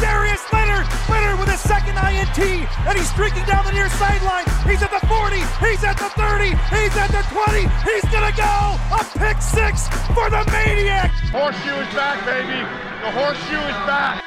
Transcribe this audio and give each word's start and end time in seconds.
Darius 0.00 0.42
Leonard. 0.52 0.86
Leonard 1.08 1.38
with 1.40 1.48
a 1.48 1.58
second 1.58 1.98
INT, 1.98 2.38
and 2.38 2.98
he's 2.98 3.10
streaking 3.10 3.44
down 3.44 3.64
the 3.64 3.72
near 3.72 3.88
sideline. 3.90 4.44
He's 4.62 4.82
at 4.82 4.90
the 4.90 5.04
40. 5.06 5.36
He's 5.64 5.82
at 5.82 5.98
the 5.98 6.08
30. 6.14 6.54
He's 6.70 6.94
at 6.96 7.10
the 7.10 7.22
20. 7.34 7.66
He's 7.82 8.06
gonna 8.12 8.34
go 8.36 8.78
a 8.94 9.02
pick 9.18 9.42
six 9.42 9.88
for 10.14 10.30
the 10.30 10.44
maniac. 10.52 11.10
Horseshoe 11.34 11.80
is 11.82 11.94
back, 11.94 12.24
baby. 12.24 12.62
The 13.02 13.10
horseshoe 13.10 13.58
is 13.58 13.78
back. 13.86 14.24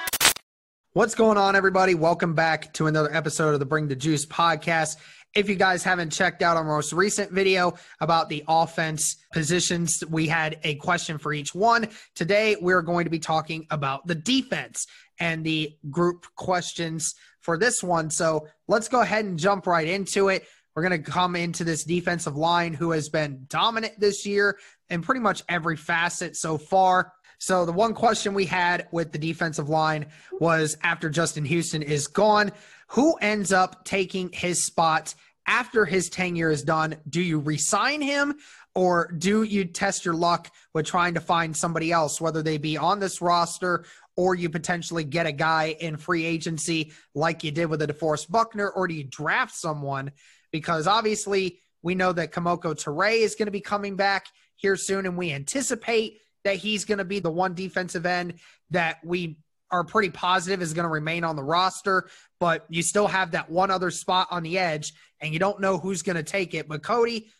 What's 0.94 1.16
going 1.16 1.38
on, 1.38 1.56
everybody? 1.56 1.96
Welcome 1.96 2.36
back 2.36 2.74
to 2.74 2.88
another 2.88 3.14
episode 3.16 3.54
of 3.54 3.60
the 3.60 3.66
Bring 3.66 3.88
the 3.88 3.96
Juice 3.96 4.26
podcast. 4.26 4.98
If 5.34 5.48
you 5.48 5.56
guys 5.56 5.82
haven't 5.82 6.10
checked 6.10 6.42
out 6.42 6.58
our 6.58 6.66
most 6.66 6.92
recent 6.92 7.32
video 7.32 7.76
about 8.02 8.28
the 8.28 8.44
offense 8.50 9.16
positions, 9.32 10.04
we 10.10 10.28
had 10.28 10.60
a 10.66 10.76
question 10.76 11.18
for 11.18 11.32
each 11.32 11.56
one. 11.56 11.88
Today, 12.16 12.58
we're 12.60 12.82
going 12.82 13.06
to 13.06 13.10
be 13.10 13.20
talking 13.20 13.66
about 13.70 14.06
the 14.06 14.16
defense 14.16 14.88
and 15.22 15.46
the 15.46 15.78
group 15.90 16.26
questions 16.36 17.16
for 17.40 17.58
this 17.58 17.82
one. 17.82 18.10
So 18.10 18.48
let's 18.68 18.90
go 18.90 19.02
ahead 19.02 19.24
and 19.24 19.40
jump 19.40 19.68
right 19.68 19.88
into 19.88 20.28
it. 20.28 20.46
We're 20.76 20.88
going 20.88 21.04
to 21.04 21.12
come 21.12 21.36
into 21.36 21.64
this 21.64 21.84
defensive 21.84 22.36
line 22.36 22.74
who 22.74 22.92
has 22.92 23.08
been 23.08 23.46
dominant 23.48 24.00
this 24.00 24.26
year 24.26 24.58
in 24.90 25.02
pretty 25.02 25.22
much 25.22 25.44
every 25.48 25.78
facet 25.78 26.36
so 26.36 26.58
far. 26.58 27.14
So 27.38 27.66
the 27.66 27.72
one 27.72 27.94
question 27.94 28.34
we 28.34 28.46
had 28.46 28.88
with 28.92 29.12
the 29.12 29.18
defensive 29.20 29.70
line 29.70 30.08
was 30.40 30.76
after 30.82 31.10
Justin 31.10 31.46
Houston 31.46 31.84
is 31.84 32.08
gone, 32.08 32.52
who 32.88 33.14
ends 33.16 33.54
up 33.54 33.86
taking 33.86 34.32
his 34.32 34.64
spot 34.66 35.14
after 35.48 35.86
his 35.86 36.10
tenure 36.10 36.50
is 36.50 36.64
done? 36.64 36.98
Do 37.10 37.22
you 37.22 37.40
resign 37.40 38.02
him 38.02 38.36
or 38.74 39.12
do 39.18 39.44
you 39.44 39.66
test 39.66 40.06
your 40.06 40.14
luck 40.14 40.50
with 40.74 40.86
trying 40.86 41.16
to 41.16 41.20
find 41.20 41.56
somebody 41.56 41.92
else, 41.92 42.22
whether 42.22 42.42
they 42.42 42.58
be 42.58 42.78
on 42.78 43.00
this 43.00 43.22
roster 43.22 43.86
or 44.22 44.36
you 44.36 44.52
potentially 44.52 45.04
get 45.04 45.26
a 45.26 45.32
guy 45.32 45.76
in 45.80 45.98
free 45.98 46.24
agency 46.24 46.94
like 47.16 47.44
you 47.44 47.50
did 47.50 47.66
with 47.66 47.82
a 47.82 47.88
DeForest 47.88 48.30
Buckner, 48.30 48.70
or 48.70 48.88
do 48.88 48.94
you 48.94 49.04
draft 49.04 49.56
someone? 49.56 50.12
Because 50.52 50.86
obviously 50.86 51.60
we 51.82 51.96
know 51.96 52.14
that 52.14 52.32
Kemoko 52.32 52.76
Turay 52.76 53.22
is 53.22 53.34
going 53.34 53.48
to 53.48 53.52
be 53.52 53.62
coming 53.62 53.96
back 53.96 54.28
here 54.58 54.76
soon, 54.76 55.08
and 55.08 55.18
we 55.18 55.32
anticipate 55.32 56.20
that 56.44 56.58
he's 56.58 56.86
going 56.86 57.00
to 57.00 57.04
be 57.04 57.18
the 57.18 57.32
one 57.32 57.56
defensive 57.56 58.06
end 58.06 58.36
that 58.70 59.00
we 59.04 59.40
are 59.72 59.84
pretty 59.84 60.12
positive 60.12 60.62
is 60.62 60.76
going 60.76 60.84
to 60.84 60.90
remain 60.90 61.24
on 61.24 61.36
the 61.36 61.44
roster, 61.44 62.08
but 62.40 62.68
you 62.70 62.84
still 62.84 63.08
have 63.08 63.32
that 63.32 63.50
one 63.50 63.72
other 63.72 63.90
spot 63.90 64.28
on 64.30 64.44
the 64.44 64.60
edge 64.60 64.94
and 65.20 65.34
you 65.34 65.40
don't 65.40 65.60
know 65.60 65.80
who's 65.80 66.04
going 66.04 66.16
to 66.16 66.22
take 66.22 66.54
it. 66.54 66.68
But 66.68 66.84
Cody, 66.84 67.32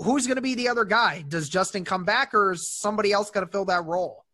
who's 0.00 0.26
going 0.26 0.36
to 0.36 0.42
be 0.42 0.54
the 0.54 0.68
other 0.68 0.84
guy? 0.84 1.24
Does 1.26 1.48
Justin 1.48 1.86
come 1.86 2.04
back 2.04 2.34
or 2.34 2.52
is 2.52 2.70
somebody 2.70 3.10
else 3.12 3.30
going 3.30 3.46
to 3.46 3.50
fill 3.50 3.64
that 3.66 3.86
role? 3.86 4.25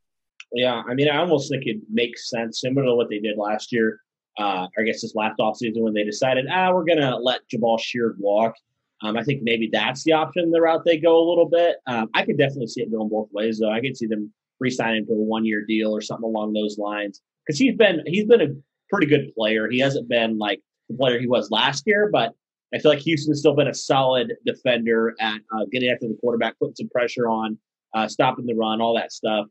Yeah, 0.54 0.82
I 0.88 0.94
mean, 0.94 1.08
I 1.08 1.18
almost 1.18 1.50
think 1.50 1.64
it 1.66 1.78
makes 1.90 2.28
sense, 2.28 2.60
similar 2.60 2.86
to 2.86 2.94
what 2.94 3.08
they 3.08 3.18
did 3.18 3.38
last 3.38 3.72
year. 3.72 4.00
Uh, 4.38 4.66
I 4.78 4.82
guess 4.82 5.02
this 5.02 5.14
last 5.14 5.38
offseason 5.38 5.80
when 5.80 5.94
they 5.94 6.04
decided, 6.04 6.46
ah, 6.50 6.72
we're 6.72 6.84
to 6.84 7.16
let 7.16 7.40
Jabaal 7.52 7.78
Sheard 7.80 8.16
walk. 8.18 8.54
Um, 9.02 9.16
I 9.16 9.22
think 9.22 9.42
maybe 9.42 9.68
that's 9.70 10.04
the 10.04 10.12
option, 10.12 10.50
the 10.50 10.60
route 10.60 10.84
they 10.84 10.96
go 10.96 11.18
a 11.18 11.28
little 11.28 11.48
bit. 11.48 11.76
Um, 11.86 12.08
I 12.14 12.24
could 12.24 12.38
definitely 12.38 12.68
see 12.68 12.82
it 12.82 12.92
going 12.92 13.08
both 13.08 13.28
ways, 13.32 13.58
though. 13.58 13.70
I 13.70 13.80
could 13.80 13.96
see 13.96 14.06
them 14.06 14.32
re-signing 14.60 15.06
to 15.06 15.12
a 15.12 15.16
one-year 15.16 15.64
deal 15.66 15.94
or 15.94 16.00
something 16.00 16.24
along 16.24 16.52
those 16.52 16.78
lines 16.78 17.20
because 17.44 17.58
he's 17.58 17.74
been 17.74 18.00
he's 18.06 18.26
been 18.26 18.40
a 18.40 18.54
pretty 18.90 19.06
good 19.06 19.34
player. 19.34 19.68
He 19.68 19.80
hasn't 19.80 20.08
been 20.08 20.38
like 20.38 20.60
the 20.88 20.96
player 20.96 21.18
he 21.18 21.26
was 21.26 21.50
last 21.50 21.82
year, 21.86 22.10
but 22.12 22.32
I 22.74 22.78
feel 22.78 22.92
like 22.92 23.00
Houston's 23.00 23.40
still 23.40 23.54
been 23.54 23.68
a 23.68 23.74
solid 23.74 24.34
defender 24.46 25.14
at 25.20 25.40
uh, 25.54 25.64
getting 25.70 25.90
after 25.90 26.08
the 26.08 26.16
quarterback, 26.20 26.58
putting 26.58 26.76
some 26.76 26.88
pressure 26.88 27.28
on, 27.28 27.58
uh, 27.94 28.08
stopping 28.08 28.46
the 28.46 28.54
run, 28.54 28.80
all 28.80 28.94
that 28.94 29.12
stuff. 29.12 29.46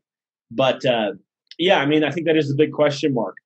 But 0.54 0.84
uh, 0.84 1.12
yeah, 1.58 1.78
I 1.78 1.86
mean, 1.86 2.04
I 2.04 2.10
think 2.10 2.26
that 2.26 2.36
is 2.36 2.48
the 2.48 2.54
big 2.54 2.72
question 2.72 3.14
mark. 3.14 3.36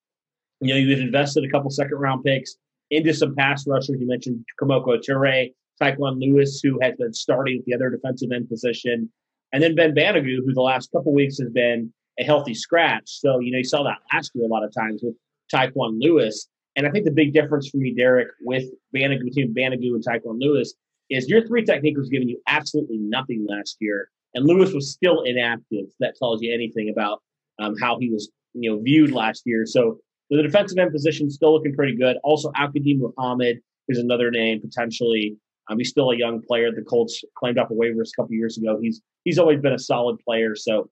You 0.61 0.75
know, 0.75 0.78
you've 0.78 1.00
invested 1.00 1.44
a 1.44 1.50
couple 1.50 1.71
second 1.71 1.99
round 1.99 2.25
picks 2.25 2.56
into 2.91 3.12
some 3.12 3.34
pass 3.34 3.67
rushers. 3.67 3.97
You 4.00 4.06
mentioned 4.06 4.44
Kemoko 4.61 4.99
Turay, 4.99 5.53
Tyquan 5.81 6.19
Lewis, 6.21 6.61
who 6.62 6.78
has 6.81 6.95
been 6.97 7.12
starting 7.12 7.59
at 7.59 7.65
the 7.66 7.75
other 7.75 7.91
defensive 7.91 8.31
end 8.33 8.49
position, 8.49 9.11
and 9.53 9.62
then 9.62 9.75
Ben 9.75 9.95
Banogu, 9.95 10.39
who 10.45 10.55
the 10.55 10.62
last 10.62 10.91
couple 10.93 11.12
weeks 11.12 11.39
has 11.39 11.50
been 11.50 11.93
a 12.19 12.25
healthy 12.25 12.55
scratch. 12.55 13.05
So, 13.06 13.41
you 13.41 13.53
know, 13.53 13.59
you 13.59 13.65
saw 13.65 13.83
that 13.84 13.99
last 14.12 14.33
year 14.34 14.45
a 14.45 14.49
lot 14.49 14.65
of 14.65 14.72
times 14.72 15.03
with 15.03 15.15
Tyquan 15.53 15.99
Lewis. 16.00 16.49
And 16.75 16.87
I 16.87 16.91
think 16.91 17.05
the 17.05 17.11
big 17.11 17.33
difference 17.33 17.69
for 17.69 17.78
me, 17.78 17.95
Derek, 17.95 18.28
with 18.41 18.65
Banogu, 18.95 19.25
between 19.25 19.55
Banogu 19.55 19.95
and 19.95 20.05
Tyquan 20.05 20.41
Lewis 20.41 20.75
is 21.11 21.28
your 21.28 21.47
three 21.47 21.65
technique 21.65 21.97
was 21.97 22.09
giving 22.09 22.28
you 22.28 22.41
absolutely 22.47 22.99
nothing 22.99 23.47
last 23.49 23.77
year. 23.81 24.11
And 24.37 24.47
Lewis 24.47 24.73
was 24.73 24.93
still 24.93 25.23
inactive. 25.23 25.87
That 25.99 26.15
tells 26.17 26.43
you 26.43 26.55
anything 26.55 26.91
about 26.91 27.23
um, 27.59 27.75
how 27.81 27.99
he 27.99 28.11
was, 28.11 28.31
you 28.53 28.71
know, 28.71 28.81
viewed 28.83 29.11
last 29.11 29.43
year. 29.47 29.65
So 29.67 29.99
the 30.29 30.43
defensive 30.43 30.79
end 30.79 30.93
position 30.93 31.31
still 31.31 31.55
looking 31.55 31.75
pretty 31.75 31.97
good. 31.97 32.19
Also, 32.23 32.53
Al-Quadin 32.55 32.99
Muhammad 32.99 33.61
is 33.89 33.99
another 33.99 34.31
name 34.31 34.61
potentially. 34.61 35.37
Um, 35.69 35.79
he's 35.79 35.89
still 35.89 36.11
a 36.11 36.17
young 36.17 36.43
player. 36.43 36.71
The 36.71 36.83
Colts 36.83 37.25
claimed 37.37 37.59
off 37.59 37.71
a 37.71 37.75
waivers 37.75 38.11
a 38.13 38.21
couple 38.21 38.35
years 38.35 38.59
ago. 38.59 38.79
He's 38.81 39.01
he's 39.25 39.39
always 39.39 39.61
been 39.61 39.73
a 39.73 39.79
solid 39.79 40.19
player. 40.21 40.55
So, 40.55 40.91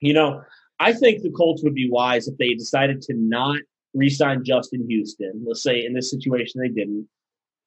you 0.00 0.14
know, 0.14 0.40
I 0.80 0.94
think 0.94 1.22
the 1.22 1.30
Colts 1.30 1.62
would 1.62 1.74
be 1.74 1.90
wise 1.90 2.26
if 2.26 2.38
they 2.38 2.54
decided 2.54 3.02
to 3.02 3.14
not 3.14 3.58
re-sign 3.94 4.44
Justin 4.44 4.86
Houston. 4.88 5.44
Let's 5.46 5.62
say 5.62 5.84
in 5.84 5.92
this 5.92 6.10
situation 6.10 6.60
they 6.60 6.68
didn't. 6.70 7.06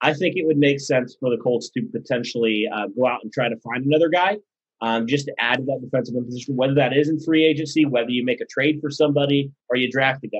I 0.02 0.14
think 0.14 0.36
it 0.36 0.46
would 0.46 0.58
make 0.58 0.80
sense 0.80 1.16
for 1.20 1.30
the 1.30 1.38
Colts 1.38 1.70
to 1.70 1.84
potentially 1.92 2.68
uh, 2.74 2.88
go 2.88 3.08
out 3.08 3.20
and 3.24 3.32
try 3.32 3.48
to 3.48 3.56
find 3.58 3.86
another 3.86 4.10
guy 4.10 4.38
um, 4.82 5.08
just 5.08 5.26
to 5.26 5.34
add 5.40 5.58
to 5.58 5.66
that 5.66 5.80
defensive 5.82 6.16
end 6.16 6.26
position, 6.26 6.56
whether 6.56 6.74
that 6.76 6.96
is 6.96 7.10
in 7.10 7.20
free 7.20 7.46
agency, 7.46 7.86
whether 7.86 8.10
you 8.10 8.26
make 8.26 8.42
a 8.42 8.46
trade 8.46 8.80
for 8.82 8.90
somebody 8.90 9.52
or 9.70 9.78
you 9.78 9.90
draft 9.90 10.24
a 10.24 10.28
guy. 10.28 10.40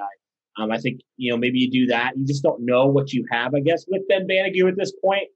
Um, 0.58 0.72
I 0.72 0.78
think, 0.78 1.02
you 1.18 1.32
know, 1.32 1.38
maybe 1.38 1.60
you 1.60 1.70
do 1.70 1.88
that. 1.88 2.14
You 2.16 2.26
just 2.26 2.44
don't 2.44 2.66
know 2.66 2.86
what 2.86 3.12
you 3.12 3.26
have, 3.32 3.54
I 3.56 3.60
guess, 3.60 3.86
with 3.88 4.08
Ben 4.08 4.28
Banogu 4.28 4.70
at 4.70 4.78
this 4.78 4.94
point. 5.04 5.28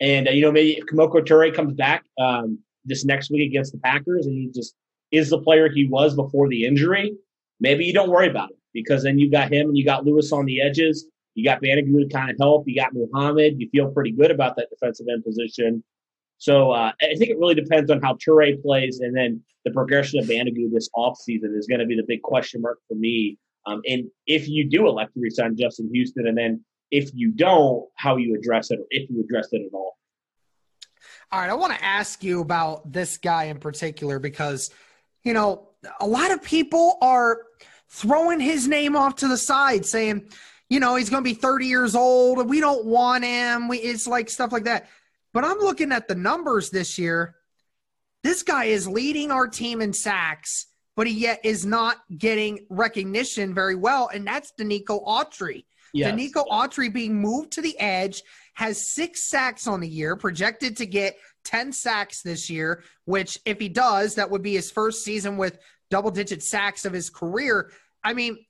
And, 0.00 0.28
uh, 0.28 0.30
you 0.30 0.42
know, 0.42 0.52
maybe 0.52 0.78
if 0.78 0.86
Kemoko 0.86 1.20
Turay 1.24 1.52
comes 1.52 1.74
back 1.74 2.04
um, 2.20 2.58
this 2.84 3.04
next 3.04 3.30
week 3.30 3.48
against 3.48 3.72
the 3.72 3.78
Packers 3.78 4.26
and 4.26 4.34
he 4.34 4.50
just 4.54 4.74
is 5.10 5.30
the 5.30 5.40
player 5.40 5.68
he 5.68 5.86
was 5.86 6.14
before 6.14 6.48
the 6.48 6.64
injury, 6.64 7.12
maybe 7.60 7.84
you 7.84 7.92
don't 7.92 8.10
worry 8.10 8.28
about 8.28 8.50
it 8.50 8.58
because 8.72 9.02
then 9.02 9.18
you 9.18 9.30
got 9.30 9.52
him 9.52 9.68
and 9.68 9.76
you 9.76 9.84
got 9.84 10.04
Lewis 10.04 10.32
on 10.32 10.44
the 10.44 10.60
edges. 10.60 11.06
You 11.34 11.44
got 11.44 11.62
Banogu 11.62 12.02
to 12.02 12.08
kind 12.12 12.30
of 12.30 12.36
help. 12.38 12.64
You 12.66 12.76
got 12.76 12.92
Muhammad. 12.92 13.54
You 13.58 13.68
feel 13.70 13.90
pretty 13.90 14.12
good 14.12 14.30
about 14.30 14.56
that 14.56 14.68
defensive 14.70 15.06
end 15.10 15.24
position. 15.24 15.82
So 16.38 16.70
uh, 16.70 16.92
I 17.00 17.14
think 17.16 17.30
it 17.30 17.38
really 17.38 17.54
depends 17.54 17.90
on 17.90 18.00
how 18.00 18.14
Turay 18.14 18.60
plays, 18.62 19.00
and 19.00 19.16
then 19.16 19.42
the 19.64 19.72
progression 19.72 20.20
of 20.20 20.26
Banogu 20.26 20.70
this 20.72 20.88
offseason 20.96 21.56
is 21.56 21.66
going 21.66 21.80
to 21.80 21.86
be 21.86 21.96
the 21.96 22.04
big 22.06 22.22
question 22.22 22.62
mark 22.62 22.78
for 22.88 22.94
me. 22.94 23.38
Um, 23.66 23.82
and 23.88 24.04
if 24.26 24.48
you 24.48 24.68
do 24.68 24.86
elect 24.86 25.14
to 25.14 25.20
resign 25.20 25.56
Justin 25.56 25.90
Houston, 25.92 26.26
and 26.26 26.38
then 26.38 26.64
if 26.90 27.10
you 27.14 27.32
don't, 27.32 27.84
how 27.96 28.16
you 28.16 28.34
address 28.34 28.70
it, 28.70 28.78
or 28.78 28.86
if 28.90 29.10
you 29.10 29.20
address 29.20 29.48
it 29.52 29.62
at 29.66 29.74
all. 29.74 29.98
All 31.30 31.40
right, 31.40 31.50
I 31.50 31.54
want 31.54 31.74
to 31.74 31.84
ask 31.84 32.24
you 32.24 32.40
about 32.40 32.90
this 32.90 33.18
guy 33.18 33.44
in 33.44 33.58
particular 33.58 34.18
because, 34.18 34.70
you 35.24 35.34
know, 35.34 35.68
a 36.00 36.06
lot 36.06 36.30
of 36.30 36.42
people 36.42 36.96
are 37.02 37.42
throwing 37.90 38.40
his 38.40 38.66
name 38.66 38.96
off 38.96 39.16
to 39.16 39.28
the 39.28 39.36
side, 39.36 39.84
saying, 39.84 40.30
you 40.70 40.80
know, 40.80 40.94
he's 40.94 41.10
going 41.10 41.22
to 41.22 41.28
be 41.28 41.34
30 41.34 41.66
years 41.66 41.94
old. 41.94 42.48
We 42.48 42.60
don't 42.60 42.86
want 42.86 43.24
him. 43.24 43.68
We, 43.68 43.78
it's 43.78 44.06
like 44.06 44.30
stuff 44.30 44.52
like 44.52 44.64
that. 44.64 44.88
But 45.38 45.44
I'm 45.44 45.58
looking 45.58 45.92
at 45.92 46.08
the 46.08 46.16
numbers 46.16 46.70
this 46.70 46.98
year. 46.98 47.36
This 48.24 48.42
guy 48.42 48.64
is 48.64 48.88
leading 48.88 49.30
our 49.30 49.46
team 49.46 49.80
in 49.80 49.92
sacks, 49.92 50.66
but 50.96 51.06
he 51.06 51.12
yet 51.12 51.38
is 51.44 51.64
not 51.64 51.98
getting 52.18 52.66
recognition 52.70 53.54
very 53.54 53.76
well. 53.76 54.10
And 54.12 54.26
that's 54.26 54.52
Denico 54.58 55.06
Autry. 55.06 55.64
Yes. 55.94 56.12
Denico 56.12 56.44
Autry 56.48 56.92
being 56.92 57.14
moved 57.14 57.52
to 57.52 57.62
the 57.62 57.78
edge 57.78 58.24
has 58.54 58.84
six 58.84 59.30
sacks 59.30 59.68
on 59.68 59.78
the 59.78 59.86
year, 59.86 60.16
projected 60.16 60.76
to 60.78 60.86
get 60.86 61.16
10 61.44 61.70
sacks 61.70 62.20
this 62.20 62.50
year, 62.50 62.82
which, 63.04 63.38
if 63.44 63.60
he 63.60 63.68
does, 63.68 64.16
that 64.16 64.28
would 64.28 64.42
be 64.42 64.54
his 64.54 64.72
first 64.72 65.04
season 65.04 65.36
with 65.36 65.60
double 65.88 66.10
digit 66.10 66.42
sacks 66.42 66.84
of 66.84 66.92
his 66.92 67.10
career. 67.10 67.70
I 68.02 68.12
mean, 68.12 68.44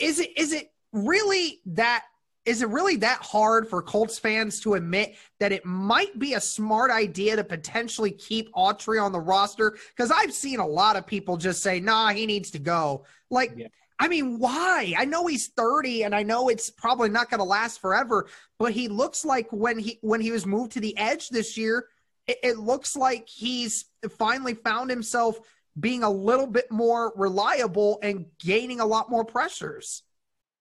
is 0.00 0.20
it 0.20 0.38
is 0.38 0.54
it 0.54 0.70
really 0.90 1.60
that 1.66 2.06
is 2.48 2.62
it 2.62 2.70
really 2.70 2.96
that 2.96 3.20
hard 3.20 3.68
for 3.68 3.82
Colts 3.82 4.18
fans 4.18 4.58
to 4.60 4.72
admit 4.72 5.16
that 5.38 5.52
it 5.52 5.66
might 5.66 6.18
be 6.18 6.32
a 6.32 6.40
smart 6.40 6.90
idea 6.90 7.36
to 7.36 7.44
potentially 7.44 8.10
keep 8.10 8.50
Autry 8.54 9.02
on 9.02 9.12
the 9.12 9.20
roster? 9.20 9.76
Because 9.94 10.10
I've 10.10 10.32
seen 10.32 10.58
a 10.58 10.66
lot 10.66 10.96
of 10.96 11.06
people 11.06 11.36
just 11.36 11.62
say, 11.62 11.78
nah, 11.78 12.08
he 12.08 12.24
needs 12.24 12.50
to 12.52 12.58
go. 12.58 13.04
Like, 13.28 13.52
yeah. 13.54 13.68
I 13.98 14.08
mean, 14.08 14.38
why? 14.38 14.94
I 14.96 15.04
know 15.04 15.26
he's 15.26 15.48
30 15.48 16.04
and 16.04 16.14
I 16.14 16.22
know 16.22 16.48
it's 16.48 16.70
probably 16.70 17.10
not 17.10 17.28
going 17.28 17.40
to 17.40 17.44
last 17.44 17.82
forever, 17.82 18.28
but 18.58 18.72
he 18.72 18.88
looks 18.88 19.26
like 19.26 19.52
when 19.52 19.78
he 19.78 19.98
when 20.00 20.22
he 20.22 20.30
was 20.30 20.46
moved 20.46 20.72
to 20.72 20.80
the 20.80 20.96
edge 20.96 21.28
this 21.28 21.58
year, 21.58 21.88
it, 22.26 22.38
it 22.42 22.58
looks 22.58 22.96
like 22.96 23.28
he's 23.28 23.86
finally 24.16 24.54
found 24.54 24.88
himself 24.88 25.38
being 25.78 26.02
a 26.02 26.10
little 26.10 26.46
bit 26.46 26.70
more 26.70 27.12
reliable 27.14 27.98
and 28.02 28.24
gaining 28.38 28.80
a 28.80 28.86
lot 28.86 29.10
more 29.10 29.24
pressures. 29.24 30.02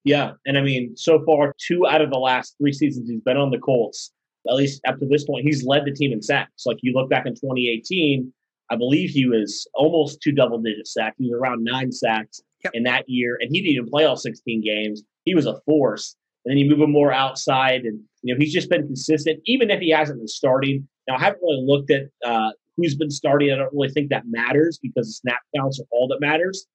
Yeah, 0.08 0.32
and 0.46 0.58
I 0.58 0.62
mean, 0.62 0.96
so 0.96 1.22
far, 1.26 1.54
two 1.60 1.86
out 1.86 2.02
of 2.02 2.10
the 2.10 2.18
last 2.18 2.56
three 2.58 2.72
seasons 2.72 3.10
he's 3.10 3.22
been 3.22 3.36
on 3.36 3.52
the 3.52 3.58
Colts, 3.58 4.12
at 4.50 4.56
least 4.56 4.82
up 4.88 5.00
to 5.00 5.06
this 5.06 5.26
point, 5.26 5.46
he's 5.46 5.66
led 5.66 5.84
the 5.84 5.92
team 5.92 6.14
in 6.14 6.22
sacks. 6.22 6.66
Like 6.66 6.78
you 6.82 6.94
look 6.94 7.10
back 7.10 7.26
in 7.26 7.34
2018, 7.34 8.32
I 8.70 8.76
believe 8.78 9.10
he 9.10 9.28
was 9.28 9.68
almost 9.74 10.22
two 10.22 10.32
double 10.32 10.60
digit 10.60 10.88
sacks. 10.88 11.18
He 11.18 11.26
was 11.26 11.34
around 11.34 11.66
nine 11.66 11.92
sacks 11.92 12.42
yep. 12.64 12.72
in 12.74 12.84
that 12.84 13.04
year, 13.08 13.38
and 13.42 13.50
he 13.52 13.62
didn't 13.62 13.74
even 13.74 13.90
play 13.90 14.06
all 14.06 14.16
16 14.16 14.62
games. 14.64 15.04
He 15.26 15.36
was 15.36 15.46
a 15.46 15.60
force. 15.66 16.16
And 16.46 16.52
then 16.52 16.58
you 16.58 16.70
move 16.70 16.80
him 16.80 16.94
more 16.94 17.12
outside, 17.12 17.82
and 17.82 18.00
you 18.22 18.34
know 18.34 18.40
he's 18.40 18.54
just 18.54 18.70
been 18.70 18.86
consistent, 18.86 19.42
even 19.46 19.70
if 19.70 19.82
he 19.82 19.90
hasn't 19.90 20.20
been 20.20 20.28
starting. 20.30 20.88
Now 21.10 21.16
I 21.18 21.20
haven't 21.20 21.42
really 21.42 21.66
looked 21.66 21.92
at 21.92 22.04
uh, 22.26 22.52
who's 22.78 22.96
been 22.96 23.12
starting. 23.12 23.52
I 23.52 23.58
don't 23.58 23.74
really 23.74 23.90
think 23.90 24.10
that 24.12 24.24
matters 24.26 24.80
because 24.82 25.18
snap 25.18 25.42
counts 25.54 25.82
are 25.82 25.88
all 25.92 26.08
that 26.08 26.22
matters. 26.22 26.66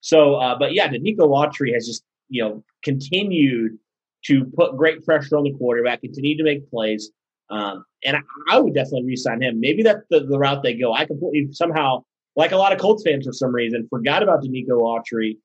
So, 0.00 0.34
uh, 0.34 0.58
but 0.58 0.72
yeah, 0.72 0.88
Denico 0.88 1.28
Autry 1.28 1.72
has 1.74 1.86
just 1.86 2.02
you 2.30 2.42
know 2.42 2.64
continued 2.82 3.78
to 4.24 4.44
put 4.56 4.76
great 4.76 5.04
pressure 5.04 5.36
on 5.36 5.44
the 5.44 5.52
quarterback, 5.52 6.00
continued 6.00 6.38
to 6.38 6.44
make 6.44 6.68
plays. 6.70 7.10
Um, 7.50 7.84
and 8.04 8.16
I, 8.16 8.20
I, 8.50 8.60
would 8.60 8.74
definitely 8.74 9.06
re-sign 9.06 9.42
him. 9.42 9.58
Maybe 9.58 9.82
that's 9.82 10.04
the, 10.08 10.20
the, 10.20 10.38
route 10.38 10.62
they 10.62 10.74
go. 10.74 10.92
I 10.92 11.04
completely 11.04 11.48
somehow, 11.52 12.04
like 12.36 12.52
a 12.52 12.56
lot 12.56 12.72
of 12.72 12.78
Colts 12.78 13.02
fans 13.04 13.26
for 13.26 13.32
some 13.32 13.52
reason, 13.52 13.88
forgot 13.90 14.22
about 14.22 14.42
Denico 14.42 14.80
Autry. 14.82 15.36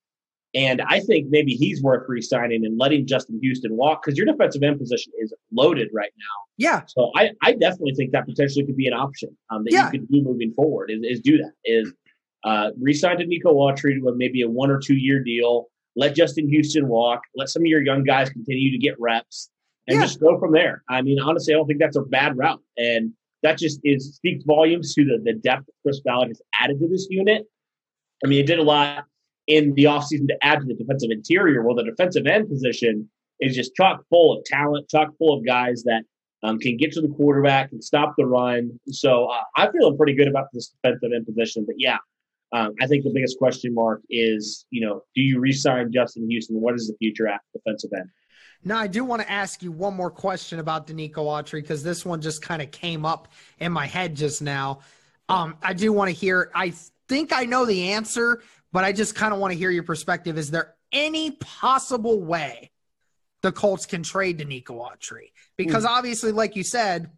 And 0.54 0.82
I 0.88 1.00
think 1.00 1.28
maybe 1.30 1.54
he's 1.54 1.82
worth 1.82 2.06
re-signing 2.08 2.64
and 2.64 2.78
letting 2.78 3.08
Justin 3.08 3.40
Houston 3.42 3.76
walk 3.76 4.04
because 4.04 4.18
your 4.18 4.26
defensive 4.26 4.62
end 4.62 4.80
position 4.80 5.12
is 5.20 5.34
loaded 5.52 5.90
right 5.94 6.12
now. 6.18 6.54
Yeah. 6.58 6.82
So 6.88 7.12
I, 7.16 7.32
I 7.42 7.54
definitely 7.54 7.96
think 7.96 8.12
that 8.12 8.26
potentially 8.26 8.66
could 8.66 8.78
be 8.78 8.88
an 8.88 8.94
option 8.94 9.36
um, 9.50 9.64
that 9.66 9.74
yeah. 9.74 9.86
you 9.86 9.92
could 9.92 10.08
do 10.10 10.22
moving 10.22 10.54
forward 10.54 10.92
is, 10.92 11.00
is 11.04 11.20
do 11.20 11.38
that 11.40 11.52
is 11.66 11.92
uh, 12.46 12.70
re-sign 12.80 13.18
Denico 13.18 13.54
Autry 13.54 13.96
to 13.96 14.14
maybe 14.16 14.44
a 14.44 14.50
one 14.50 14.70
or 14.70 14.80
two 14.80 14.96
year 14.96 15.22
deal. 15.22 15.68
Let 15.96 16.16
Justin 16.16 16.50
Houston 16.50 16.88
walk. 16.88 17.22
Let 17.36 17.50
some 17.50 17.64
of 17.64 17.68
your 17.68 17.82
young 17.82 18.04
guys 18.04 18.30
continue 18.30 18.72
to 18.72 18.78
get 18.78 18.96
reps 19.00 19.50
and 19.88 19.98
yeah. 19.98 20.06
just 20.06 20.20
go 20.20 20.40
from 20.40 20.52
there. 20.52 20.84
I 20.90 21.02
mean, 21.02 21.20
honestly, 21.20 21.54
I 21.54 21.58
don't 21.58 21.68
think 21.68 21.80
that's 21.80 21.96
a 21.96 22.02
bad 22.02 22.38
route. 22.38 22.62
And 22.78 23.14
that 23.44 23.58
just 23.58 23.80
is 23.84 24.16
speaks 24.16 24.44
volumes 24.44 24.94
to 24.96 25.06
the, 25.06 25.22
the 25.24 25.34
depth 25.34 25.70
Chris 25.84 26.00
Ballard 26.02 26.30
has 26.30 26.42
added 26.60 26.80
to 26.80 26.88
this 26.88 27.08
unit. 27.10 27.46
I 28.24 28.28
mean, 28.28 28.40
it 28.40 28.48
did 28.48 28.60
a 28.60 28.64
lot 28.64 29.06
in 29.48 29.74
the 29.76 29.84
offseason 29.84 30.28
to 30.28 30.38
add 30.42 30.60
to 30.60 30.66
the 30.66 30.74
defensive 30.74 31.12
interior. 31.12 31.62
Well, 31.62 31.76
the 31.76 31.84
defensive 31.84 32.26
end 32.26 32.50
position 32.50 33.10
is 33.40 33.56
just 33.56 33.76
chock 33.76 34.02
full 34.10 34.38
of 34.38 34.44
talent, 34.46 34.90
chock 34.90 35.10
full 35.18 35.38
of 35.38 35.46
guys 35.46 35.84
that 35.84 36.04
um, 36.44 36.58
can 36.60 36.78
get 36.78 36.92
to 36.94 37.02
the 37.02 37.10
quarterback 37.10 37.72
and 37.72 37.84
stop 37.84 38.16
the 38.18 38.26
run. 38.26 38.80
So 38.88 39.26
uh, 39.26 39.42
I'm 39.56 39.72
feeling 39.72 39.98
pretty 39.98 40.14
good 40.14 40.28
about 40.28 40.48
this 40.54 40.70
defensive 40.70 41.12
end 41.14 41.26
position. 41.26 41.66
But 41.66 41.76
yeah, 41.78 41.98
um, 42.54 42.74
I 42.82 42.88
think 42.88 43.04
the 43.04 43.12
biggest 43.14 43.38
question 43.38 43.74
mark 43.74 44.02
is, 44.10 44.66
you 44.70 44.86
know, 44.86 45.02
do 45.16 45.22
you 45.22 45.40
re-sign 45.40 45.92
Justin 45.92 46.30
Houston? 46.30 46.62
What 46.62 46.76
is 46.76 46.88
the 46.88 46.96
future 46.98 47.28
at 47.28 47.42
defensive 47.54 47.92
end? 47.96 48.10
Now, 48.64 48.80
I 48.80 48.88
do 48.88 49.04
want 49.04 49.22
to 49.22 49.32
ask 49.32 49.62
you 49.62 49.72
one 49.72 49.94
more 49.94 50.10
question 50.10 50.60
about 50.60 50.88
Denico 50.88 51.18
Autry 51.18 51.62
because 51.62 51.84
this 51.84 52.06
one 52.06 52.22
just 52.22 52.42
kind 52.42 52.62
of 52.62 52.72
came 52.72 53.06
up 53.06 53.28
in 53.60 53.72
my 53.72 53.86
head 53.86 54.16
just 54.16 54.42
now. 54.42 54.80
Um, 55.30 55.58
I 55.62 55.74
do 55.74 55.92
want 55.92 56.10
to 56.10 56.16
hear. 56.16 56.52
I 56.56 56.74
think 57.08 57.34
I 57.34 57.44
know 57.44 57.66
the 57.66 57.92
answer, 57.92 58.42
but 58.72 58.84
I 58.84 58.92
just 58.92 59.16
kind 59.16 59.34
of 59.34 59.40
want 59.40 59.52
to 59.54 59.58
hear 59.58 59.70
your 59.70 59.84
perspective. 59.84 60.38
Is 60.38 60.50
there 60.50 60.76
any 60.92 61.32
possible 61.32 62.20
way 62.22 62.72
the 63.42 63.52
Colts 63.52 63.86
can 63.86 64.02
trade 64.02 64.40
Denico 64.40 64.80
Autry? 64.80 65.32
Because 65.58 65.86
mm. 65.86 65.90
obviously, 65.90 66.32
like 66.32 66.56
you 66.56 66.64
said, 66.64 67.12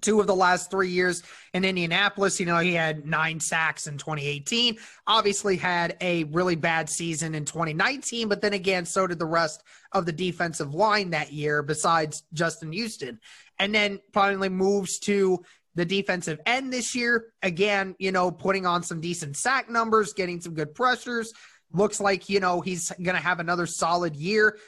two 0.00 0.20
of 0.20 0.26
the 0.26 0.34
last 0.34 0.70
three 0.70 0.90
years 0.90 1.22
in 1.54 1.64
Indianapolis. 1.64 2.40
You 2.40 2.46
know, 2.46 2.58
he 2.58 2.74
had 2.74 3.06
nine 3.06 3.40
sacks 3.40 3.86
in 3.86 3.98
2018, 3.98 4.78
obviously 5.06 5.56
had 5.56 5.96
a 6.00 6.24
really 6.24 6.56
bad 6.56 6.88
season 6.88 7.34
in 7.34 7.44
2019, 7.44 8.28
but 8.28 8.40
then 8.40 8.52
again, 8.52 8.84
so 8.84 9.06
did 9.06 9.18
the 9.18 9.26
rest 9.26 9.62
of 9.92 10.06
the 10.06 10.12
defensive 10.12 10.74
line 10.74 11.10
that 11.10 11.32
year, 11.32 11.62
besides 11.62 12.22
Justin 12.32 12.72
Houston. 12.72 13.20
And 13.58 13.74
then 13.74 14.00
finally 14.12 14.48
moves 14.48 14.98
to 15.00 15.42
the 15.74 15.84
defensive 15.84 16.40
end 16.46 16.72
this 16.72 16.94
year. 16.94 17.32
Again, 17.42 17.94
you 17.98 18.12
know, 18.12 18.30
putting 18.30 18.66
on 18.66 18.82
some 18.82 19.00
decent 19.00 19.36
sack 19.36 19.70
numbers, 19.70 20.12
getting 20.12 20.40
some 20.40 20.54
good 20.54 20.74
pressures. 20.74 21.32
Looks 21.72 22.00
like, 22.00 22.28
you 22.28 22.40
know, 22.40 22.60
he's 22.60 22.90
going 22.90 23.16
to 23.16 23.22
have 23.22 23.38
another 23.38 23.66
solid 23.66 24.16
year. 24.16 24.58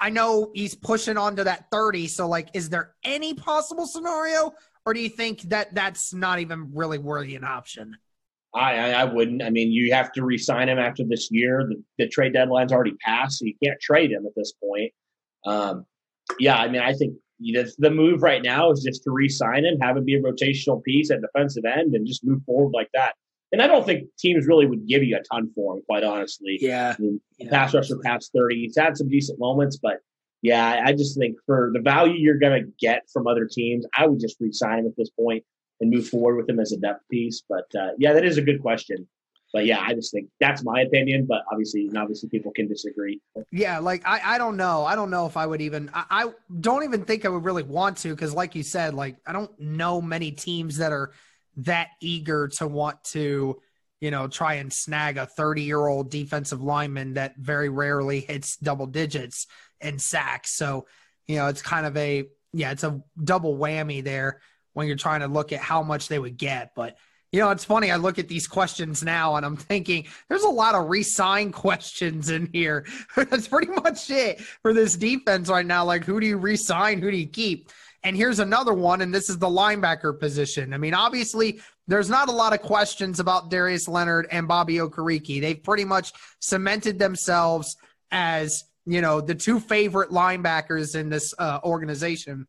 I 0.00 0.10
know 0.10 0.50
he's 0.54 0.74
pushing 0.74 1.16
on 1.16 1.36
to 1.36 1.44
that 1.44 1.66
30. 1.70 2.08
So, 2.08 2.28
like, 2.28 2.48
is 2.54 2.68
there 2.68 2.94
any 3.04 3.34
possible 3.34 3.86
scenario, 3.86 4.52
or 4.86 4.94
do 4.94 5.00
you 5.00 5.08
think 5.08 5.42
that 5.42 5.74
that's 5.74 6.14
not 6.14 6.38
even 6.38 6.70
really 6.74 6.98
worthy 6.98 7.36
an 7.36 7.44
option? 7.44 7.96
I, 8.54 8.74
I, 8.74 8.90
I 8.90 9.04
wouldn't. 9.04 9.42
I 9.42 9.50
mean, 9.50 9.70
you 9.70 9.92
have 9.92 10.12
to 10.12 10.24
re-sign 10.24 10.68
him 10.68 10.78
after 10.78 11.04
this 11.04 11.28
year. 11.30 11.66
The, 11.68 11.82
the, 11.98 12.08
trade 12.08 12.32
deadline's 12.32 12.72
already 12.72 12.94
passed, 12.94 13.38
so 13.38 13.44
you 13.44 13.54
can't 13.62 13.78
trade 13.80 14.10
him 14.10 14.24
at 14.26 14.32
this 14.36 14.52
point. 14.62 14.92
Um, 15.44 15.84
yeah, 16.38 16.56
I 16.56 16.68
mean, 16.68 16.80
I 16.80 16.92
think 16.94 17.14
the 17.40 17.90
move 17.90 18.22
right 18.22 18.42
now 18.42 18.70
is 18.70 18.82
just 18.82 19.04
to 19.04 19.10
re-sign 19.10 19.64
him, 19.64 19.78
have 19.80 19.96
him 19.96 20.04
be 20.04 20.14
a 20.14 20.22
rotational 20.22 20.82
piece 20.82 21.10
at 21.10 21.20
defensive 21.20 21.64
end, 21.64 21.94
and 21.94 22.06
just 22.06 22.24
move 22.24 22.42
forward 22.44 22.72
like 22.72 22.88
that. 22.94 23.14
And 23.52 23.62
I 23.62 23.66
don't 23.66 23.84
think 23.84 24.08
teams 24.18 24.46
really 24.46 24.66
would 24.66 24.86
give 24.86 25.02
you 25.02 25.16
a 25.16 25.22
ton 25.22 25.50
for 25.54 25.76
him, 25.76 25.82
quite 25.86 26.04
honestly. 26.04 26.58
Yeah. 26.60 26.94
I 26.98 27.02
mean, 27.02 27.20
yeah 27.38 27.50
pass 27.50 27.74
rusher 27.74 27.98
past 28.04 28.30
30. 28.34 28.56
He's 28.56 28.76
had 28.76 28.96
some 28.96 29.08
decent 29.08 29.38
moments, 29.38 29.78
but 29.78 29.98
yeah, 30.42 30.82
I 30.84 30.92
just 30.92 31.18
think 31.18 31.36
for 31.46 31.70
the 31.72 31.80
value 31.80 32.14
you're 32.14 32.38
going 32.38 32.62
to 32.62 32.70
get 32.78 33.08
from 33.12 33.26
other 33.26 33.48
teams, 33.50 33.86
I 33.96 34.06
would 34.06 34.20
just 34.20 34.36
re-sign 34.38 34.80
him 34.80 34.86
at 34.86 34.96
this 34.96 35.10
point 35.10 35.44
and 35.80 35.90
move 35.90 36.08
forward 36.08 36.36
with 36.36 36.48
him 36.48 36.60
as 36.60 36.72
a 36.72 36.76
depth 36.76 37.02
piece. 37.10 37.42
But 37.48 37.64
uh, 37.78 37.90
yeah, 37.98 38.12
that 38.12 38.24
is 38.24 38.38
a 38.38 38.42
good 38.42 38.60
question. 38.60 39.08
But 39.52 39.64
yeah, 39.64 39.80
I 39.80 39.94
just 39.94 40.12
think 40.12 40.28
that's 40.40 40.62
my 40.62 40.82
opinion. 40.82 41.26
But 41.26 41.42
obviously, 41.50 41.90
obviously, 41.96 42.28
people 42.28 42.52
can 42.52 42.68
disagree. 42.68 43.20
Yeah, 43.50 43.78
like 43.78 44.06
I, 44.06 44.34
I 44.34 44.38
don't 44.38 44.56
know. 44.56 44.84
I 44.84 44.94
don't 44.94 45.10
know 45.10 45.26
if 45.26 45.36
I 45.38 45.46
would 45.46 45.62
even. 45.62 45.90
I, 45.94 46.04
I 46.10 46.32
don't 46.60 46.84
even 46.84 47.04
think 47.04 47.24
I 47.24 47.30
would 47.30 47.44
really 47.44 47.62
want 47.62 47.96
to 47.98 48.10
because, 48.10 48.34
like 48.34 48.54
you 48.54 48.62
said, 48.62 48.92
like 48.92 49.16
I 49.26 49.32
don't 49.32 49.58
know 49.58 50.02
many 50.02 50.32
teams 50.32 50.76
that 50.76 50.92
are 50.92 51.12
that 51.58 51.88
eager 52.00 52.48
to 52.48 52.66
want 52.66 53.02
to, 53.02 53.60
you 54.00 54.10
know, 54.10 54.28
try 54.28 54.54
and 54.54 54.72
snag 54.72 55.18
a 55.18 55.26
30 55.26 55.62
year 55.62 55.86
old 55.86 56.10
defensive 56.10 56.62
lineman 56.62 57.14
that 57.14 57.36
very 57.36 57.68
rarely 57.68 58.20
hits 58.20 58.56
double 58.56 58.86
digits 58.86 59.46
in 59.80 59.98
sacks. 59.98 60.56
So, 60.56 60.86
you 61.26 61.36
know, 61.36 61.48
it's 61.48 61.62
kind 61.62 61.86
of 61.86 61.96
a, 61.96 62.24
yeah, 62.52 62.70
it's 62.70 62.84
a 62.84 63.02
double 63.22 63.56
whammy 63.56 64.02
there 64.02 64.40
when 64.72 64.86
you're 64.86 64.96
trying 64.96 65.20
to 65.20 65.26
look 65.26 65.52
at 65.52 65.60
how 65.60 65.82
much 65.82 66.08
they 66.08 66.18
would 66.18 66.36
get. 66.36 66.72
But, 66.74 66.96
you 67.32 67.40
know, 67.40 67.50
it's 67.50 67.64
funny. 67.64 67.90
I 67.90 67.96
look 67.96 68.18
at 68.18 68.28
these 68.28 68.46
questions 68.46 69.02
now 69.02 69.34
and 69.34 69.44
I'm 69.44 69.56
thinking 69.56 70.06
there's 70.28 70.44
a 70.44 70.48
lot 70.48 70.74
of 70.74 70.88
resign 70.88 71.50
questions 71.52 72.30
in 72.30 72.48
here. 72.52 72.86
That's 73.16 73.48
pretty 73.48 73.72
much 73.72 74.10
it 74.10 74.40
for 74.40 74.72
this 74.72 74.96
defense 74.96 75.48
right 75.48 75.66
now. 75.66 75.84
Like, 75.84 76.04
who 76.04 76.20
do 76.20 76.26
you 76.26 76.38
resign? 76.38 77.02
Who 77.02 77.10
do 77.10 77.16
you 77.16 77.26
keep? 77.26 77.70
And 78.04 78.16
here's 78.16 78.38
another 78.38 78.72
one, 78.74 79.00
and 79.00 79.12
this 79.12 79.28
is 79.28 79.38
the 79.38 79.48
linebacker 79.48 80.18
position. 80.18 80.72
I 80.72 80.78
mean, 80.78 80.94
obviously, 80.94 81.60
there's 81.88 82.08
not 82.08 82.28
a 82.28 82.32
lot 82.32 82.52
of 82.52 82.62
questions 82.62 83.18
about 83.18 83.50
Darius 83.50 83.88
Leonard 83.88 84.28
and 84.30 84.46
Bobby 84.46 84.76
Okereke. 84.76 85.40
They've 85.40 85.62
pretty 85.62 85.84
much 85.84 86.12
cemented 86.40 86.98
themselves 86.98 87.76
as, 88.10 88.64
you 88.86 89.00
know, 89.00 89.20
the 89.20 89.34
two 89.34 89.58
favorite 89.58 90.10
linebackers 90.10 90.94
in 90.94 91.08
this 91.08 91.34
uh, 91.38 91.58
organization. 91.64 92.46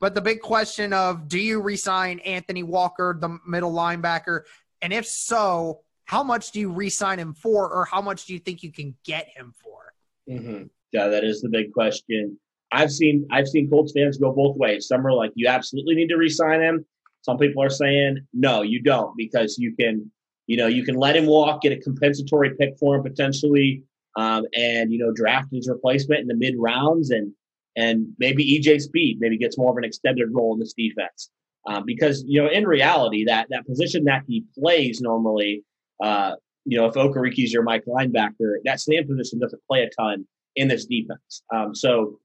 But 0.00 0.14
the 0.14 0.20
big 0.20 0.40
question 0.40 0.92
of 0.92 1.28
do 1.28 1.38
you 1.38 1.60
resign 1.60 2.18
Anthony 2.20 2.62
Walker, 2.62 3.16
the 3.20 3.38
middle 3.46 3.72
linebacker? 3.72 4.42
And 4.82 4.92
if 4.92 5.06
so, 5.06 5.80
how 6.04 6.22
much 6.22 6.52
do 6.52 6.60
you 6.60 6.72
resign 6.72 7.18
him 7.18 7.34
for, 7.34 7.68
or 7.70 7.84
how 7.84 8.00
much 8.00 8.26
do 8.26 8.32
you 8.32 8.38
think 8.38 8.62
you 8.62 8.72
can 8.72 8.96
get 9.04 9.28
him 9.28 9.54
for? 9.62 9.92
Mm-hmm. 10.28 10.64
Yeah, 10.92 11.08
that 11.08 11.24
is 11.24 11.40
the 11.40 11.48
big 11.50 11.72
question. 11.72 12.38
I've 12.72 12.92
seen 12.92 13.26
I've 13.30 13.48
seen 13.48 13.70
Colts 13.70 13.92
fans 13.96 14.18
go 14.18 14.32
both 14.32 14.56
ways. 14.56 14.88
Some 14.88 15.06
are 15.06 15.12
like, 15.12 15.32
you 15.34 15.48
absolutely 15.48 15.94
need 15.94 16.08
to 16.08 16.16
re-sign 16.16 16.60
him. 16.60 16.84
Some 17.22 17.38
people 17.38 17.62
are 17.62 17.70
saying, 17.70 18.18
no, 18.32 18.62
you 18.62 18.82
don't, 18.82 19.16
because 19.16 19.58
you 19.58 19.74
can, 19.78 20.10
you 20.46 20.56
know, 20.56 20.66
you 20.66 20.84
can 20.84 20.94
let 20.94 21.16
him 21.16 21.26
walk, 21.26 21.62
get 21.62 21.72
a 21.72 21.80
compensatory 21.80 22.54
pick 22.54 22.78
for 22.78 22.96
him 22.96 23.02
potentially, 23.02 23.82
um, 24.16 24.44
and 24.54 24.92
you 24.92 24.98
know, 24.98 25.12
draft 25.12 25.48
his 25.52 25.68
replacement 25.68 26.20
in 26.20 26.26
the 26.26 26.34
mid 26.34 26.54
rounds, 26.58 27.10
and 27.10 27.32
and 27.76 28.08
maybe 28.18 28.58
EJ 28.58 28.80
Speed 28.80 29.18
maybe 29.20 29.38
gets 29.38 29.58
more 29.58 29.70
of 29.70 29.76
an 29.76 29.84
extended 29.84 30.28
role 30.32 30.54
in 30.54 30.60
this 30.60 30.74
defense. 30.74 31.30
Um, 31.66 31.84
because 31.84 32.24
you 32.26 32.42
know, 32.42 32.48
in 32.48 32.66
reality, 32.66 33.24
that 33.24 33.48
that 33.50 33.66
position 33.66 34.04
that 34.04 34.24
he 34.26 34.44
plays 34.58 35.00
normally, 35.00 35.64
uh, 36.02 36.32
you 36.64 36.78
know, 36.78 36.86
if 36.86 36.94
Okereke's 36.94 37.52
your 37.52 37.62
Mike 37.62 37.84
linebacker, 37.86 38.56
that 38.64 38.80
same 38.80 39.06
position 39.06 39.38
doesn't 39.38 39.62
play 39.70 39.82
a 39.82 39.90
ton 39.90 40.26
in 40.56 40.68
this 40.68 40.86
defense. 40.86 41.42
Um, 41.54 41.74
so 41.74 42.18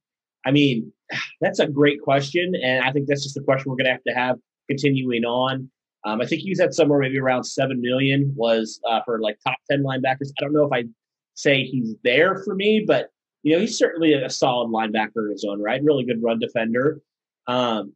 I 0.45 0.51
mean, 0.51 0.91
that's 1.41 1.59
a 1.59 1.67
great 1.67 2.01
question, 2.01 2.53
and 2.61 2.83
I 2.83 2.91
think 2.91 3.07
that's 3.07 3.23
just 3.23 3.37
a 3.37 3.41
question 3.41 3.69
we're 3.69 3.77
going 3.77 3.85
to 3.85 3.91
have 3.91 4.03
to 4.03 4.13
have 4.13 4.37
continuing 4.69 5.25
on. 5.25 5.69
Um, 6.05 6.21
I 6.21 6.25
think 6.25 6.41
he's 6.41 6.59
at 6.59 6.73
somewhere 6.73 6.99
maybe 6.99 7.19
around 7.19 7.45
seven 7.45 7.79
million 7.79 8.33
was 8.35 8.79
uh, 8.89 9.01
for 9.05 9.19
like 9.19 9.37
top 9.45 9.57
ten 9.69 9.83
linebackers. 9.83 10.29
I 10.37 10.41
don't 10.41 10.53
know 10.53 10.65
if 10.65 10.73
I 10.73 10.85
say 11.35 11.63
he's 11.63 11.95
there 12.03 12.43
for 12.43 12.55
me, 12.55 12.83
but 12.85 13.09
you 13.43 13.53
know 13.53 13.59
he's 13.59 13.77
certainly 13.77 14.13
a 14.13 14.29
solid 14.29 14.69
linebacker 14.69 15.25
in 15.25 15.31
his 15.31 15.45
own 15.47 15.61
right, 15.61 15.83
really 15.83 16.03
good 16.03 16.21
run 16.21 16.39
defender. 16.39 17.01
Um, 17.47 17.93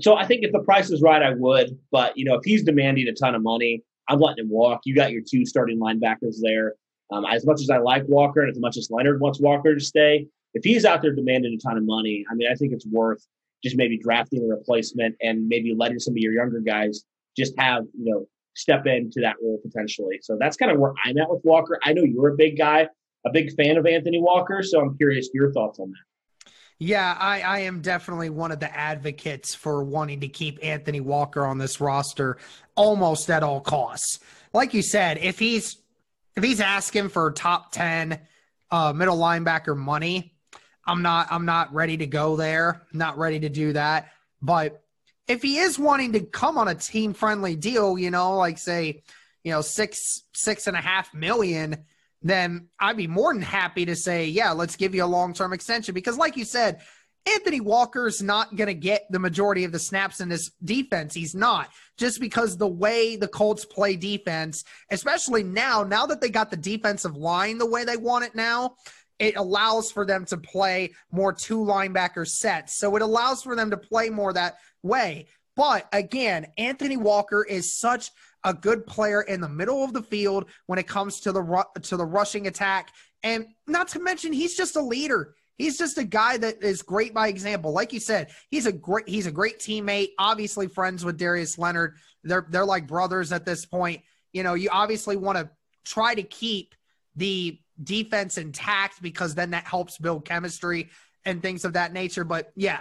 so 0.00 0.16
I 0.16 0.26
think 0.26 0.44
if 0.44 0.52
the 0.52 0.60
price 0.60 0.90
is 0.90 1.02
right, 1.02 1.22
I 1.22 1.34
would. 1.34 1.78
But 1.90 2.16
you 2.16 2.24
know 2.24 2.34
if 2.34 2.44
he's 2.44 2.64
demanding 2.64 3.08
a 3.08 3.12
ton 3.12 3.34
of 3.34 3.42
money, 3.42 3.82
I'm 4.08 4.20
letting 4.20 4.44
him 4.44 4.50
walk. 4.50 4.80
You 4.84 4.94
got 4.94 5.12
your 5.12 5.22
two 5.28 5.44
starting 5.44 5.78
linebackers 5.78 6.36
there. 6.40 6.74
Um, 7.10 7.24
as 7.30 7.46
much 7.46 7.60
as 7.60 7.70
I 7.70 7.78
like 7.78 8.04
Walker 8.06 8.40
and 8.40 8.50
as 8.50 8.58
much 8.58 8.76
as 8.76 8.88
Leonard 8.90 9.20
wants 9.20 9.40
Walker 9.40 9.74
to 9.74 9.80
stay, 9.80 10.26
if 10.54 10.64
he's 10.64 10.84
out 10.84 11.02
there 11.02 11.14
demanding 11.14 11.54
a 11.54 11.58
ton 11.58 11.76
of 11.76 11.84
money, 11.84 12.24
I 12.30 12.34
mean, 12.34 12.48
I 12.50 12.54
think 12.54 12.72
it's 12.72 12.86
worth 12.86 13.24
just 13.62 13.76
maybe 13.76 13.98
drafting 13.98 14.42
a 14.42 14.46
replacement 14.46 15.16
and 15.20 15.48
maybe 15.48 15.74
letting 15.76 15.98
some 15.98 16.12
of 16.12 16.18
your 16.18 16.32
younger 16.32 16.60
guys 16.60 17.04
just 17.36 17.54
have, 17.58 17.84
you 17.98 18.12
know, 18.12 18.26
step 18.54 18.86
into 18.86 19.20
that 19.20 19.36
role 19.42 19.60
potentially. 19.62 20.18
So 20.22 20.36
that's 20.38 20.56
kind 20.56 20.72
of 20.72 20.78
where 20.78 20.92
I'm 21.04 21.16
at 21.18 21.30
with 21.30 21.40
Walker. 21.44 21.78
I 21.84 21.92
know 21.92 22.02
you're 22.02 22.28
a 22.28 22.36
big 22.36 22.58
guy, 22.58 22.88
a 23.24 23.30
big 23.30 23.54
fan 23.54 23.76
of 23.76 23.86
Anthony 23.86 24.20
Walker, 24.20 24.62
so 24.62 24.80
I'm 24.80 24.96
curious 24.96 25.28
your 25.32 25.52
thoughts 25.52 25.78
on 25.78 25.90
that. 25.90 26.42
Yeah, 26.80 27.16
I, 27.18 27.40
I 27.40 27.58
am 27.60 27.80
definitely 27.80 28.30
one 28.30 28.52
of 28.52 28.60
the 28.60 28.74
advocates 28.74 29.52
for 29.54 29.82
wanting 29.82 30.20
to 30.20 30.28
keep 30.28 30.60
Anthony 30.62 31.00
Walker 31.00 31.44
on 31.44 31.58
this 31.58 31.80
roster 31.80 32.38
almost 32.76 33.28
at 33.30 33.42
all 33.42 33.60
costs. 33.60 34.20
Like 34.52 34.74
you 34.74 34.82
said, 34.82 35.18
if 35.18 35.40
he's 35.40 35.76
if 36.36 36.44
he's 36.44 36.60
asking 36.60 37.08
for 37.08 37.32
top 37.32 37.72
10 37.72 38.20
uh, 38.70 38.92
middle 38.92 39.18
linebacker 39.18 39.76
money, 39.76 40.37
I'm 40.88 41.02
not 41.02 41.28
I'm 41.30 41.44
not 41.44 41.72
ready 41.72 41.98
to 41.98 42.06
go 42.06 42.34
there. 42.34 42.86
not 42.92 43.18
ready 43.18 43.38
to 43.40 43.48
do 43.48 43.74
that. 43.74 44.08
But 44.40 44.82
if 45.28 45.42
he 45.42 45.58
is 45.58 45.78
wanting 45.78 46.14
to 46.14 46.20
come 46.20 46.56
on 46.56 46.68
a 46.68 46.74
team 46.74 47.12
friendly 47.12 47.54
deal, 47.54 47.98
you 47.98 48.10
know, 48.10 48.36
like 48.36 48.56
say, 48.56 49.02
you 49.44 49.52
know, 49.52 49.60
six 49.60 50.22
six 50.34 50.66
and 50.66 50.76
a 50.76 50.80
half 50.80 51.12
million, 51.12 51.84
then 52.22 52.68
I'd 52.80 52.96
be 52.96 53.06
more 53.06 53.32
than 53.34 53.42
happy 53.42 53.84
to 53.84 53.94
say, 53.94 54.26
yeah, 54.26 54.52
let's 54.52 54.76
give 54.76 54.94
you 54.94 55.04
a 55.04 55.06
long 55.06 55.34
term 55.34 55.52
extension. 55.52 55.94
Because 55.94 56.16
like 56.16 56.38
you 56.38 56.46
said, 56.46 56.80
Anthony 57.26 57.60
Walker's 57.60 58.22
not 58.22 58.56
going 58.56 58.68
to 58.68 58.74
get 58.74 59.06
the 59.10 59.18
majority 59.18 59.64
of 59.64 59.72
the 59.72 59.78
snaps 59.78 60.20
in 60.20 60.28
this 60.28 60.50
defense. 60.64 61.12
He's 61.12 61.34
not 61.34 61.68
just 61.98 62.20
because 62.20 62.56
the 62.56 62.66
way 62.66 63.16
the 63.16 63.28
Colts 63.28 63.64
play 63.64 63.96
defense, 63.96 64.64
especially 64.90 65.42
now, 65.42 65.82
now 65.82 66.06
that 66.06 66.20
they 66.20 66.30
got 66.30 66.50
the 66.50 66.56
defensive 66.56 67.16
line 67.16 67.58
the 67.58 67.66
way 67.66 67.84
they 67.84 67.96
want 67.96 68.24
it 68.24 68.34
now, 68.34 68.76
it 69.18 69.36
allows 69.36 69.90
for 69.90 70.04
them 70.04 70.24
to 70.26 70.36
play 70.36 70.92
more 71.10 71.32
two 71.32 71.58
linebacker 71.58 72.26
sets. 72.26 72.74
So 72.74 72.94
it 72.96 73.02
allows 73.02 73.42
for 73.42 73.56
them 73.56 73.70
to 73.70 73.76
play 73.76 74.10
more 74.10 74.32
that 74.32 74.58
way. 74.82 75.26
But 75.56 75.88
again, 75.92 76.46
Anthony 76.56 76.96
Walker 76.96 77.44
is 77.44 77.76
such 77.76 78.10
a 78.44 78.54
good 78.54 78.86
player 78.86 79.22
in 79.22 79.40
the 79.40 79.48
middle 79.48 79.82
of 79.82 79.92
the 79.92 80.02
field 80.02 80.46
when 80.66 80.78
it 80.78 80.86
comes 80.86 81.20
to 81.20 81.32
the 81.32 81.42
ru- 81.42 81.64
to 81.82 81.96
the 81.96 82.04
rushing 82.04 82.46
attack 82.46 82.92
and 83.22 83.46
not 83.66 83.88
to 83.88 84.00
mention 84.00 84.32
he's 84.32 84.56
just 84.56 84.76
a 84.76 84.82
leader. 84.82 85.34
He's 85.56 85.76
just 85.76 85.98
a 85.98 86.04
guy 86.04 86.36
that 86.36 86.62
is 86.62 86.82
great 86.82 87.12
by 87.12 87.26
example. 87.26 87.72
Like 87.72 87.92
you 87.92 87.98
said, 87.98 88.30
he's 88.48 88.66
a 88.66 88.72
great 88.72 89.08
he's 89.08 89.26
a 89.26 89.32
great 89.32 89.58
teammate. 89.58 90.10
Obviously, 90.18 90.68
friends 90.68 91.04
with 91.04 91.18
Darius 91.18 91.58
Leonard. 91.58 91.96
They're 92.22 92.46
they're 92.48 92.64
like 92.64 92.86
brothers 92.86 93.32
at 93.32 93.44
this 93.44 93.66
point. 93.66 94.02
You 94.32 94.44
know, 94.44 94.54
you 94.54 94.68
obviously 94.70 95.16
want 95.16 95.38
to 95.38 95.50
try 95.84 96.14
to 96.14 96.22
keep 96.22 96.76
the 97.16 97.58
defense 97.82 98.38
intact 98.38 99.00
because 99.02 99.34
then 99.34 99.50
that 99.50 99.64
helps 99.66 99.98
build 99.98 100.24
chemistry 100.24 100.90
and 101.24 101.42
things 101.42 101.64
of 101.64 101.74
that 101.74 101.92
nature. 101.92 102.24
But 102.24 102.52
yeah, 102.56 102.80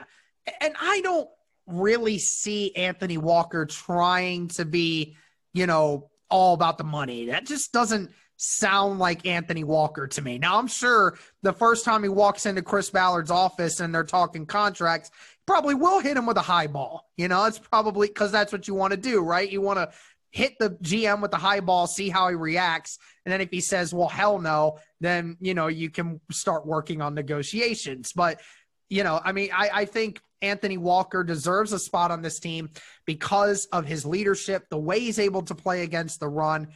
and 0.61 0.75
I 0.79 1.01
don't 1.01 1.29
really 1.67 2.17
see 2.17 2.75
Anthony 2.75 3.17
Walker 3.17 3.65
trying 3.65 4.47
to 4.49 4.65
be, 4.65 5.15
you 5.53 5.67
know, 5.67 6.09
all 6.29 6.53
about 6.53 6.77
the 6.77 6.83
money. 6.83 7.27
That 7.27 7.45
just 7.45 7.71
doesn't 7.71 8.11
sound 8.37 8.99
like 8.99 9.25
Anthony 9.25 9.63
Walker 9.63 10.07
to 10.07 10.21
me. 10.21 10.37
Now, 10.37 10.59
I'm 10.59 10.67
sure 10.67 11.17
the 11.41 11.53
first 11.53 11.83
time 11.83 12.03
he 12.03 12.09
walks 12.09 12.45
into 12.45 12.61
Chris 12.61 12.89
Ballard's 12.89 13.31
office 13.31 13.79
and 13.79 13.93
they're 13.93 14.03
talking 14.03 14.45
contracts, 14.45 15.09
probably 15.45 15.73
will 15.73 15.99
hit 15.99 16.17
him 16.17 16.25
with 16.25 16.37
a 16.37 16.41
high 16.41 16.67
ball. 16.67 17.09
You 17.17 17.27
know, 17.27 17.45
it's 17.45 17.59
probably 17.59 18.07
because 18.07 18.31
that's 18.31 18.51
what 18.51 18.67
you 18.67 18.75
want 18.75 18.91
to 18.91 18.97
do, 18.97 19.21
right? 19.21 19.49
You 19.49 19.61
want 19.61 19.79
to 19.79 19.89
hit 20.31 20.53
the 20.59 20.71
GM 20.71 21.21
with 21.21 21.31
the 21.31 21.37
high 21.37 21.59
ball, 21.59 21.87
see 21.87 22.09
how 22.09 22.29
he 22.29 22.35
reacts. 22.35 22.97
And 23.25 23.33
then 23.33 23.41
if 23.41 23.49
he 23.49 23.61
says, 23.61 23.93
well, 23.93 24.07
hell 24.07 24.39
no, 24.39 24.79
then, 24.99 25.37
you 25.39 25.53
know, 25.53 25.67
you 25.67 25.89
can 25.89 26.21
start 26.31 26.65
working 26.65 27.01
on 27.01 27.13
negotiations. 27.13 28.11
But, 28.13 28.41
you 28.89 29.03
know, 29.03 29.19
I 29.23 29.31
mean, 29.31 29.49
I, 29.53 29.69
I 29.73 29.85
think 29.85 30.19
Anthony 30.41 30.77
Walker 30.77 31.23
deserves 31.23 31.73
a 31.73 31.79
spot 31.79 32.11
on 32.11 32.21
this 32.21 32.39
team 32.39 32.69
because 33.05 33.65
of 33.71 33.85
his 33.85 34.05
leadership, 34.05 34.65
the 34.69 34.77
way 34.77 34.99
he's 34.99 35.19
able 35.19 35.41
to 35.43 35.55
play 35.55 35.83
against 35.83 36.19
the 36.19 36.27
run, 36.27 36.67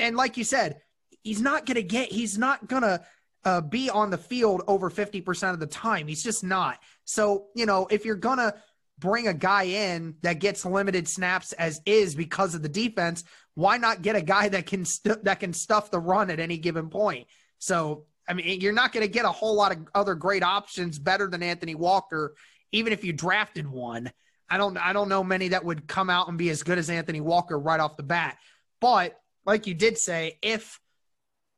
and 0.00 0.16
like 0.16 0.36
you 0.36 0.44
said, 0.44 0.80
he's 1.22 1.40
not 1.40 1.66
going 1.66 1.76
to 1.76 1.82
get, 1.82 2.10
he's 2.10 2.38
not 2.38 2.66
going 2.66 2.82
to 2.82 3.00
uh, 3.44 3.60
be 3.60 3.90
on 3.90 4.10
the 4.10 4.18
field 4.18 4.62
over 4.66 4.90
50% 4.90 5.52
of 5.52 5.60
the 5.60 5.66
time. 5.66 6.08
He's 6.08 6.22
just 6.22 6.42
not. 6.42 6.78
So, 7.04 7.46
you 7.54 7.66
know, 7.66 7.86
if 7.90 8.04
you're 8.04 8.16
going 8.16 8.38
to 8.38 8.54
bring 9.00 9.26
a 9.26 9.34
guy 9.34 9.64
in 9.64 10.14
that 10.22 10.38
gets 10.38 10.64
limited 10.64 11.08
snaps 11.08 11.52
as 11.54 11.80
is 11.86 12.14
because 12.14 12.54
of 12.54 12.62
the 12.62 12.68
defense, 12.68 13.24
why 13.54 13.78
not 13.78 14.02
get 14.02 14.14
a 14.14 14.22
guy 14.22 14.48
that 14.48 14.66
can 14.66 14.84
st- 14.84 15.24
that 15.24 15.40
can 15.40 15.52
stuff 15.52 15.90
the 15.90 15.98
run 15.98 16.30
at 16.30 16.38
any 16.38 16.58
given 16.58 16.88
point? 16.90 17.26
So, 17.58 18.04
I 18.28 18.34
mean, 18.34 18.60
you're 18.60 18.72
not 18.72 18.92
going 18.92 19.04
to 19.04 19.12
get 19.12 19.24
a 19.24 19.32
whole 19.32 19.56
lot 19.56 19.72
of 19.72 19.78
other 19.94 20.14
great 20.14 20.42
options 20.42 20.98
better 20.98 21.28
than 21.28 21.42
Anthony 21.42 21.74
Walker, 21.74 22.34
even 22.72 22.92
if 22.92 23.02
you 23.04 23.12
drafted 23.12 23.66
one. 23.66 24.12
I 24.48 24.58
don't 24.58 24.76
I 24.76 24.92
don't 24.92 25.08
know 25.08 25.24
many 25.24 25.48
that 25.48 25.64
would 25.64 25.86
come 25.86 26.10
out 26.10 26.28
and 26.28 26.36
be 26.36 26.50
as 26.50 26.62
good 26.62 26.78
as 26.78 26.90
Anthony 26.90 27.20
Walker 27.20 27.58
right 27.58 27.80
off 27.80 27.96
the 27.96 28.02
bat. 28.02 28.36
But 28.80 29.16
like 29.46 29.66
you 29.66 29.74
did 29.74 29.96
say, 29.96 30.38
if 30.42 30.80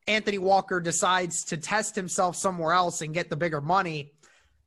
Anthony 0.06 0.38
Walker 0.38 0.80
decides 0.80 1.44
to 1.46 1.56
test 1.56 1.94
himself 1.94 2.36
somewhere 2.36 2.72
else 2.72 3.00
and 3.00 3.14
get 3.14 3.30
the 3.30 3.36
bigger 3.36 3.60
money, 3.60 4.12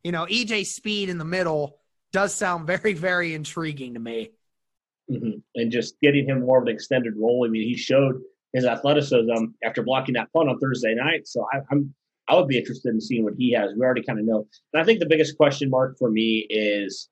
you 0.04 0.12
know, 0.12 0.26
EJ 0.26 0.66
Speed 0.66 1.10
in 1.10 1.18
the 1.18 1.26
middle 1.26 1.80
does 2.16 2.34
sound 2.34 2.66
very, 2.66 2.94
very 2.94 3.34
intriguing 3.34 3.94
to 3.94 4.00
me. 4.00 4.32
Mm-hmm. 5.12 5.40
And 5.56 5.70
just 5.70 6.00
getting 6.00 6.26
him 6.26 6.46
more 6.46 6.60
of 6.60 6.64
an 6.64 6.74
extended 6.74 7.14
role. 7.18 7.46
I 7.46 7.50
mean, 7.50 7.68
he 7.68 7.76
showed 7.76 8.22
his 8.54 8.64
athleticism 8.64 9.48
after 9.66 9.84
blocking 9.84 10.14
that 10.14 10.32
punt 10.32 10.48
on 10.50 10.58
Thursday 10.58 10.96
night. 10.96 11.28
So 11.28 11.46
I, 11.54 11.60
I'm 11.70 11.94
I 12.30 12.36
would 12.36 12.48
be 12.48 12.58
interested 12.58 12.94
in 12.94 13.02
seeing 13.02 13.26
what 13.26 13.34
he 13.38 13.52
has. 13.52 13.74
We 13.76 13.82
already 13.86 14.02
kind 14.02 14.18
of 14.18 14.26
know. 14.26 14.48
And 14.74 14.82
I 14.82 14.86
think 14.86 15.00
the 15.00 15.06
biggest 15.06 15.36
question 15.38 15.70
mark 15.70 15.98
for 16.00 16.10
me 16.10 16.48
is 16.50 17.10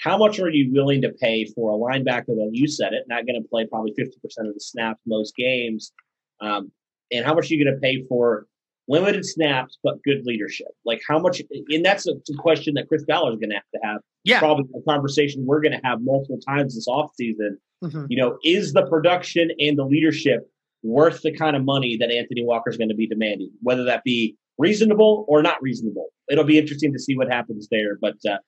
how 0.00 0.18
much 0.18 0.40
are 0.40 0.50
you 0.50 0.72
willing 0.72 1.00
to 1.02 1.10
pay 1.10 1.46
for 1.46 1.70
a 1.70 1.78
linebacker 1.78 2.26
that 2.26 2.50
you 2.52 2.66
said 2.66 2.92
it, 2.92 3.04
not 3.08 3.26
going 3.26 3.40
to 3.40 3.48
play 3.48 3.66
probably 3.66 3.92
50% 3.92 4.08
of 4.48 4.52
the 4.52 4.60
snaps 4.60 5.00
most 5.06 5.34
games? 5.36 5.92
Um, 6.40 6.72
and 7.12 7.24
how 7.24 7.34
much 7.34 7.50
are 7.50 7.54
you 7.54 7.64
going 7.64 7.74
to 7.74 7.80
pay 7.80 8.04
for 8.06 8.48
limited 8.90 9.24
snaps 9.24 9.78
but 9.82 10.02
good 10.02 10.26
leadership? 10.26 10.68
Like 10.84 11.00
how 11.08 11.18
much? 11.18 11.40
And 11.68 11.84
that's 11.84 12.06
a, 12.06 12.14
question 12.38 12.74
that 12.74 12.88
Chris 12.88 13.04
Ballard 13.04 13.34
is 13.34 13.38
going 13.38 13.50
to 13.50 13.56
have 13.56 13.70
to 13.74 13.80
have. 13.82 14.00
Yeah. 14.24 14.38
Probably 14.40 14.64
a 14.76 14.82
conversation 14.82 15.46
we're 15.46 15.60
going 15.60 15.72
to 15.72 15.80
have 15.84 16.00
multiple 16.02 16.38
times 16.46 16.74
this 16.74 16.88
offseason. 16.88 17.56
Mm-hmm. 17.82 18.06
You 18.08 18.16
know, 18.18 18.38
is 18.44 18.72
the 18.72 18.86
production 18.86 19.50
and 19.58 19.78
the 19.78 19.84
leadership 19.84 20.50
worth 20.82 21.22
the 21.22 21.32
kind 21.32 21.56
of 21.56 21.64
money 21.64 21.96
that 21.98 22.10
Anthony 22.10 22.44
Walker 22.44 22.68
is 22.70 22.76
going 22.76 22.88
to 22.88 22.94
be 22.94 23.06
demanding, 23.06 23.50
whether 23.62 23.84
that 23.84 24.04
be 24.04 24.36
reasonable 24.58 25.24
or 25.28 25.42
not 25.42 25.62
reasonable? 25.62 26.08
It'll 26.28 26.44
be 26.44 26.58
interesting 26.58 26.92
to 26.92 26.98
see 26.98 27.16
what 27.16 27.30
happens 27.30 27.68
there. 27.70 27.96
But 28.00 28.16
uh, 28.28 28.38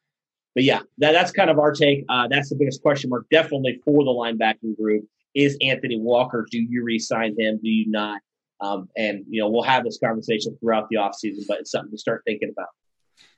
but 0.54 0.64
yeah, 0.64 0.80
that, 0.98 1.12
that's 1.12 1.30
kind 1.30 1.50
of 1.50 1.58
our 1.58 1.72
take. 1.72 2.04
Uh, 2.08 2.28
that's 2.28 2.50
the 2.50 2.56
biggest 2.56 2.82
question 2.82 3.10
mark, 3.10 3.26
definitely 3.30 3.80
for 3.84 4.04
the 4.04 4.10
linebacking 4.10 4.76
group. 4.76 5.04
Is 5.34 5.56
Anthony 5.62 5.98
Walker? 5.98 6.46
Do 6.50 6.58
you 6.58 6.84
re-sign 6.84 7.34
him? 7.38 7.58
Do 7.62 7.70
you 7.70 7.90
not? 7.90 8.20
Um, 8.62 8.88
and 8.96 9.24
you 9.28 9.42
know, 9.42 9.50
we'll 9.50 9.62
have 9.62 9.84
this 9.84 9.98
conversation 9.98 10.56
throughout 10.60 10.88
the 10.88 10.96
offseason, 10.96 11.46
but 11.48 11.58
it's 11.60 11.72
something 11.72 11.90
to 11.90 11.98
start 11.98 12.22
thinking 12.24 12.50
about. 12.50 12.68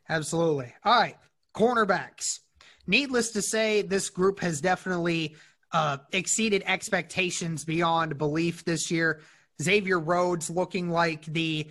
Absolutely. 0.09 0.73
All 0.85 1.00
right, 1.00 1.16
cornerbacks. 1.54 2.40
Needless 2.87 3.31
to 3.31 3.43
say, 3.43 3.81
this 3.81 4.11
group 4.11 4.40
has 4.40 4.61
definitely 4.61 5.37
uh, 5.73 5.97
exceeded 6.12 6.62
expectations 6.66 7.64
beyond 7.64 8.19
belief 8.19 8.64
this 8.64 8.90
year. 8.90 9.23
Xavier 9.62 9.99
Rhodes 9.99 10.50
looking 10.50 10.90
like 10.90 11.25
the 11.25 11.71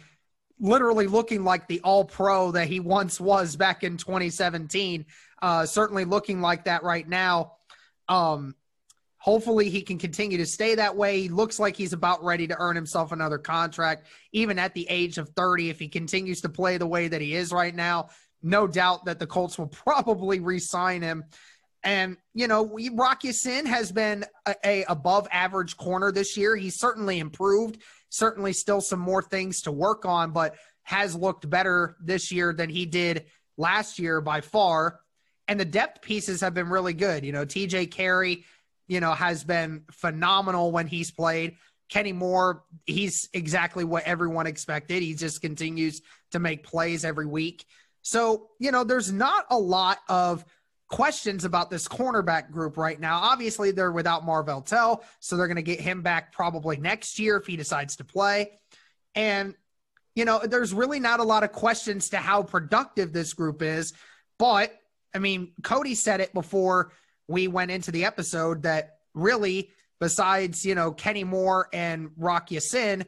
literally 0.60 1.08
looking 1.08 1.44
like 1.44 1.68
the 1.68 1.82
all 1.82 2.06
pro 2.06 2.52
that 2.52 2.68
he 2.68 2.80
once 2.80 3.20
was 3.20 3.56
back 3.56 3.84
in 3.84 3.98
2017. 3.98 5.06
Uh, 5.42 5.66
certainly 5.66 6.06
looking 6.06 6.42
like 6.42 6.66
that 6.66 6.84
right 6.84 7.08
now. 7.08 7.54
Um, 8.08 8.56
hopefully 9.24 9.70
he 9.70 9.82
can 9.82 9.98
continue 9.98 10.38
to 10.38 10.46
stay 10.46 10.76
that 10.76 10.96
way. 10.96 11.22
He 11.22 11.30
looks 11.30 11.60
like 11.60 11.78
he's 11.78 11.94
about 11.94 12.24
ready 12.24 12.48
to 12.48 12.58
earn 12.60 12.76
himself 12.76 13.12
another 13.12 13.38
contract, 13.38 14.08
even 14.34 14.60
at 14.60 14.74
the 14.74 14.86
age 14.90 15.18
of 15.18 15.30
30. 15.30 15.70
If 15.70 15.80
he 15.80 15.88
continues 15.88 16.42
to 16.42 16.50
play 16.50 16.78
the 16.78 16.88
way 16.88 17.08
that 17.08 17.22
he 17.22 17.34
is 17.34 17.52
right 17.52 17.74
now, 17.74 18.10
no 18.42 18.68
doubt 18.68 19.06
that 19.06 19.20
the 19.20 19.28
Colts 19.28 19.58
will 19.58 19.68
probably 19.86 20.40
re-sign 20.40 21.02
him. 21.02 21.24
And 21.86 22.18
you 22.34 22.48
know, 22.48 22.64
we, 22.64 22.90
Rock 22.90 23.24
Ya-Sin 23.24 23.66
has 23.66 23.92
been 23.92 24.26
a, 24.46 24.56
a 24.64 24.84
above 24.86 25.28
average 25.32 25.76
corner 25.76 26.12
this 26.12 26.38
year. 26.38 26.56
He's 26.56 26.80
certainly 26.80 27.20
improved 27.20 27.82
certainly 28.14 28.54
still 28.54 28.80
some 28.80 29.00
more 29.00 29.24
things 29.24 29.64
to 29.64 29.72
work 29.72 30.06
on, 30.06 30.32
but 30.32 30.56
has 30.84 31.16
looked 31.16 31.50
better 31.50 31.98
this 32.00 32.32
year 32.32 32.54
than 32.54 32.70
he 32.70 32.86
did 32.86 33.26
last 33.58 33.98
year 33.98 34.22
by 34.22 34.40
far. 34.40 35.00
And 35.48 35.60
the 35.60 35.66
depth 35.66 36.04
pieces 36.04 36.40
have 36.42 36.54
been 36.54 36.70
really 36.70 36.94
good. 36.94 37.26
You 37.26 37.32
know, 37.32 37.44
TJ 37.44 37.90
Carrie, 37.90 38.46
you 38.88 39.00
know, 39.00 39.14
has 39.14 39.44
been 39.44 39.84
phenomenal 39.92 40.72
when 40.72 40.88
he's 40.88 41.12
played. 41.12 41.56
Kenny 41.90 42.14
Moore, 42.14 42.64
he's 42.86 43.30
exactly 43.34 43.84
what 43.84 44.04
everyone 44.04 44.48
expected. 44.48 45.04
He 45.04 45.14
just 45.14 45.42
continues 45.42 46.02
to 46.32 46.40
make 46.40 46.64
plays 46.64 47.06
every 47.06 47.26
week. 47.26 47.66
So, 48.02 48.50
you 48.60 48.72
know, 48.72 48.84
there's 48.84 49.12
not 49.12 49.46
a 49.50 49.58
lot 49.58 50.00
of 50.10 50.44
questions 50.90 51.46
about 51.46 51.70
this 51.70 51.88
cornerback 51.88 52.52
group 52.52 52.78
right 52.78 53.00
now. 53.00 53.20
Obviously, 53.20 53.72
they're 53.72 53.92
without 53.92 54.26
Marvell 54.26 54.62
Tell, 54.62 55.04
so 55.20 55.38
they're 55.38 55.48
going 55.48 55.56
to 55.56 55.62
get 55.62 55.80
him 55.80 56.02
back 56.02 56.34
probably 56.34 56.78
next 56.78 57.20
year 57.20 57.38
if 57.38 57.48
he 57.48 57.58
decides 57.58 57.96
to 57.98 58.04
play. 58.04 58.52
And, 59.16 59.56
you 60.16 60.26
know, 60.26 60.40
there's 60.40 60.74
really 60.74 61.00
not 61.00 61.20
a 61.20 61.24
lot 61.24 61.44
of 61.44 61.52
questions 61.52 62.10
to 62.10 62.18
how 62.18 62.44
productive 62.44 63.14
this 63.14 63.34
group 63.34 63.62
is. 63.62 63.94
But, 64.38 64.74
I 65.16 65.20
mean, 65.20 65.54
Cody 65.64 65.96
said 65.96 66.22
it 66.22 66.34
before 66.34 66.92
we 67.34 67.48
went 67.48 67.72
into 67.72 67.92
the 67.92 68.06
episode 68.06 68.62
that 68.64 68.98
really, 69.16 69.72
besides, 70.00 70.64
you 70.64 70.76
know, 70.76 70.92
Kenny 70.92 71.24
Moore 71.24 71.68
and 71.74 72.12
Rock 72.16 72.52
Ya-Sin, 72.52 73.06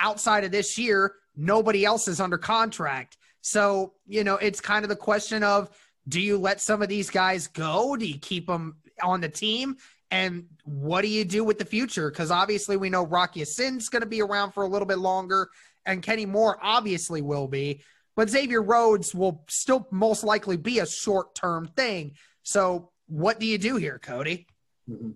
outside 0.00 0.42
of 0.42 0.50
this 0.50 0.76
year, 0.76 1.14
nobody 1.36 1.84
else 1.84 2.08
is 2.08 2.20
under 2.20 2.38
contract. 2.38 3.16
So, 3.40 3.94
you 4.06 4.24
know, 4.24 4.34
it's 4.34 4.60
kind 4.60 4.84
of 4.84 4.88
the 4.88 4.96
question 4.96 5.44
of 5.44 5.70
do 6.08 6.20
you 6.20 6.38
let 6.38 6.60
some 6.60 6.82
of 6.82 6.88
these 6.88 7.08
guys 7.08 7.46
go? 7.46 7.94
Do 7.96 8.04
you 8.04 8.18
keep 8.18 8.48
them 8.48 8.78
on 9.00 9.20
the 9.20 9.28
team? 9.28 9.76
And 10.10 10.46
what 10.64 11.02
do 11.02 11.08
you 11.08 11.24
do 11.24 11.44
with 11.44 11.58
the 11.58 11.64
future? 11.64 12.10
Because 12.10 12.32
obviously 12.32 12.76
we 12.76 12.90
know 12.90 13.06
Rock 13.06 13.36
Ya-Sin's 13.36 13.90
going 13.90 14.02
to 14.02 14.08
be 14.08 14.22
around 14.22 14.52
for 14.52 14.64
a 14.64 14.68
little 14.68 14.86
bit 14.86 14.98
longer, 14.98 15.50
and 15.86 16.02
Kenny 16.02 16.26
Moore 16.26 16.58
obviously 16.60 17.22
will 17.22 17.46
be. 17.46 17.82
But 18.16 18.28
Xavier 18.28 18.62
Rhodes 18.62 19.14
will 19.14 19.44
still 19.48 19.86
most 19.92 20.24
likely 20.24 20.56
be 20.56 20.80
a 20.80 20.86
short 20.86 21.36
term 21.36 21.68
thing. 21.76 22.14
So 22.42 22.90
what 23.08 23.40
do 23.40 23.46
you 23.46 23.58
do 23.58 23.76
here, 23.76 23.98
Cody? 23.98 24.46
Mm-hmm. 24.88 25.10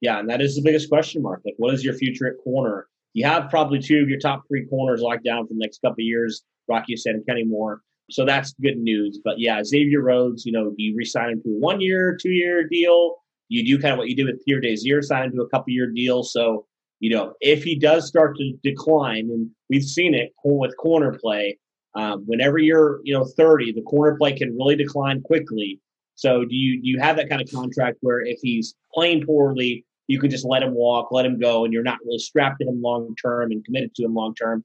Yeah, 0.00 0.18
and 0.18 0.28
that 0.28 0.40
is 0.40 0.56
the 0.56 0.62
biggest 0.62 0.88
question 0.88 1.22
mark. 1.22 1.42
Like, 1.44 1.54
what 1.58 1.72
is 1.74 1.84
your 1.84 1.94
future 1.94 2.26
at 2.26 2.42
corner? 2.42 2.88
You 3.14 3.24
have 3.26 3.50
probably 3.50 3.78
two 3.78 4.02
of 4.02 4.08
your 4.08 4.18
top 4.18 4.42
three 4.48 4.66
corners 4.66 5.00
locked 5.00 5.24
down 5.24 5.46
for 5.46 5.54
the 5.54 5.60
next 5.60 5.80
couple 5.80 6.02
of 6.02 6.06
years. 6.06 6.42
Rocky 6.68 6.92
Ya-Sin 6.92 7.16
and 7.16 7.26
Kenny 7.26 7.44
Moore. 7.44 7.80
So 8.10 8.24
that's 8.24 8.52
good 8.54 8.78
news. 8.78 9.20
But 9.24 9.38
yeah, 9.38 9.62
Xavier 9.62 10.02
Rhodes, 10.02 10.44
you 10.44 10.52
know, 10.52 10.70
do 10.70 10.82
you 10.82 10.96
resign 10.96 11.30
him 11.30 11.42
to 11.42 11.48
a 11.50 11.58
one 11.58 11.80
year, 11.80 12.16
two 12.20 12.30
year 12.30 12.66
deal? 12.68 13.16
You 13.48 13.64
do 13.64 13.80
kind 13.80 13.92
of 13.92 13.98
what 13.98 14.08
you 14.08 14.16
did 14.16 14.26
with 14.26 14.44
Pierre 14.44 14.60
Desir, 14.60 15.02
sign 15.02 15.24
him 15.24 15.32
to 15.32 15.42
a 15.42 15.48
couple 15.48 15.72
year 15.72 15.90
deal. 15.90 16.22
So, 16.22 16.66
you 17.00 17.10
know, 17.10 17.34
if 17.40 17.64
he 17.64 17.78
does 17.78 18.06
start 18.06 18.36
to 18.36 18.52
decline, 18.62 19.28
and 19.30 19.50
we've 19.68 19.84
seen 19.84 20.14
it 20.14 20.32
with 20.44 20.76
corner 20.76 21.18
play, 21.18 21.58
um, 21.94 22.24
whenever 22.26 22.58
you're, 22.58 23.00
you 23.04 23.12
know, 23.12 23.24
30, 23.24 23.72
the 23.72 23.82
corner 23.82 24.16
play 24.16 24.32
can 24.32 24.56
really 24.56 24.76
decline 24.76 25.20
quickly. 25.20 25.80
So 26.22 26.44
do 26.44 26.54
you 26.54 26.80
do 26.80 26.88
you 26.88 27.00
have 27.00 27.16
that 27.16 27.28
kind 27.28 27.42
of 27.42 27.50
contract 27.50 27.98
where 28.00 28.20
if 28.20 28.38
he's 28.40 28.76
playing 28.94 29.26
poorly, 29.26 29.84
you 30.06 30.20
can 30.20 30.30
just 30.30 30.44
let 30.44 30.62
him 30.62 30.72
walk, 30.72 31.10
let 31.10 31.26
him 31.26 31.36
go, 31.40 31.64
and 31.64 31.72
you're 31.72 31.82
not 31.82 31.98
really 32.04 32.20
strapped 32.20 32.60
to 32.60 32.68
him 32.68 32.80
long 32.80 33.16
term 33.20 33.50
and 33.50 33.64
committed 33.64 33.92
to 33.96 34.04
him 34.04 34.14
long 34.14 34.32
term? 34.36 34.64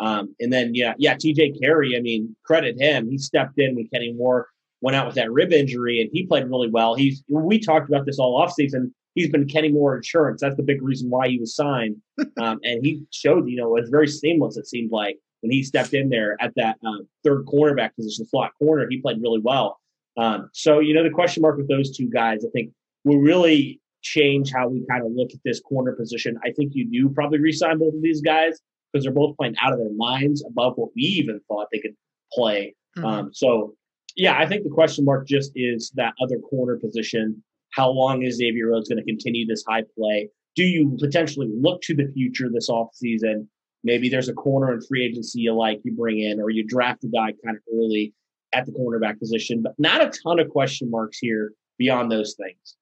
Um, 0.00 0.34
and 0.40 0.50
then, 0.50 0.74
yeah, 0.74 0.94
yeah, 0.96 1.14
TJ 1.14 1.60
Carrie, 1.60 1.94
I 1.94 2.00
mean, 2.00 2.34
credit 2.42 2.80
him. 2.80 3.10
He 3.10 3.18
stepped 3.18 3.58
in 3.58 3.76
when 3.76 3.86
Kenny 3.88 4.14
Moore 4.14 4.48
went 4.80 4.96
out 4.96 5.04
with 5.04 5.14
that 5.16 5.30
rib 5.30 5.52
injury 5.52 6.00
and 6.00 6.08
he 6.10 6.26
played 6.26 6.44
really 6.44 6.70
well. 6.70 6.94
He's, 6.94 7.22
we 7.28 7.58
talked 7.58 7.90
about 7.90 8.06
this 8.06 8.18
all 8.18 8.40
offseason. 8.40 8.90
He's 9.14 9.28
been 9.28 9.46
Kenny 9.46 9.70
Moore 9.70 9.96
insurance. 9.96 10.40
That's 10.40 10.56
the 10.56 10.62
big 10.62 10.82
reason 10.82 11.10
why 11.10 11.28
he 11.28 11.38
was 11.38 11.54
signed. 11.54 11.96
Um, 12.40 12.58
and 12.64 12.84
he 12.84 13.02
showed, 13.10 13.48
you 13.48 13.56
know, 13.56 13.76
it 13.76 13.82
was 13.82 13.90
very 13.90 14.08
seamless, 14.08 14.56
it 14.56 14.66
seemed 14.66 14.90
like, 14.90 15.18
when 15.40 15.50
he 15.52 15.62
stepped 15.62 15.94
in 15.94 16.08
there 16.08 16.36
at 16.40 16.52
that 16.56 16.76
uh, 16.84 17.02
third 17.22 17.44
cornerback 17.44 17.94
position, 17.94 18.24
slot 18.24 18.52
corner. 18.58 18.86
He 18.88 19.00
played 19.00 19.20
really 19.20 19.40
well. 19.40 19.78
Um, 20.16 20.50
so, 20.52 20.78
you 20.78 20.94
know, 20.94 21.02
the 21.02 21.10
question 21.10 21.42
mark 21.42 21.56
with 21.56 21.68
those 21.68 21.96
two 21.96 22.08
guys, 22.08 22.44
I 22.44 22.48
think, 22.50 22.70
will 23.04 23.18
really 23.18 23.80
change 24.02 24.52
how 24.52 24.68
we 24.68 24.84
kind 24.88 25.04
of 25.04 25.12
look 25.12 25.30
at 25.32 25.40
this 25.44 25.60
corner 25.60 25.92
position. 25.92 26.38
I 26.44 26.52
think 26.52 26.72
you 26.74 26.88
do 26.88 27.08
probably 27.08 27.40
resign 27.40 27.78
both 27.78 27.94
of 27.94 28.02
these 28.02 28.20
guys 28.20 28.60
because 28.92 29.04
they're 29.04 29.12
both 29.12 29.36
playing 29.36 29.56
out 29.62 29.72
of 29.72 29.78
their 29.78 29.92
minds 29.96 30.44
above 30.46 30.74
what 30.76 30.90
we 30.94 31.02
even 31.02 31.40
thought 31.48 31.68
they 31.72 31.80
could 31.80 31.96
play. 32.32 32.74
Mm-hmm. 32.96 33.06
Um, 33.06 33.30
so, 33.32 33.74
yeah, 34.16 34.38
I 34.38 34.46
think 34.46 34.62
the 34.62 34.70
question 34.70 35.04
mark 35.04 35.26
just 35.26 35.50
is 35.54 35.90
that 35.96 36.14
other 36.22 36.38
corner 36.38 36.76
position. 36.76 37.42
How 37.72 37.90
long 37.90 38.22
is 38.22 38.36
Xavier 38.36 38.68
Rhodes 38.68 38.88
going 38.88 38.98
to 38.98 39.04
continue 39.04 39.46
this 39.46 39.64
high 39.66 39.82
play? 39.98 40.28
Do 40.54 40.62
you 40.62 40.96
potentially 41.00 41.50
look 41.52 41.82
to 41.82 41.94
the 41.96 42.08
future 42.14 42.48
this 42.52 42.70
offseason? 42.70 43.48
Maybe 43.82 44.08
there's 44.08 44.28
a 44.28 44.34
corner 44.34 44.72
in 44.72 44.80
free 44.80 45.04
agency 45.04 45.40
you 45.40 45.54
like, 45.54 45.80
you 45.84 45.92
bring 45.92 46.20
in, 46.20 46.40
or 46.40 46.50
you 46.50 46.64
draft 46.64 47.02
a 47.02 47.08
guy 47.08 47.32
kind 47.44 47.56
of 47.56 47.62
early 47.74 48.14
at 48.54 48.66
the 48.66 48.72
cornerback 48.72 49.18
position, 49.18 49.62
but 49.62 49.72
not 49.78 50.02
a 50.02 50.10
ton 50.22 50.38
of 50.38 50.48
question 50.48 50.90
marks 50.90 51.18
here 51.18 51.52
beyond 51.78 52.10
those 52.10 52.34
things. 52.34 52.76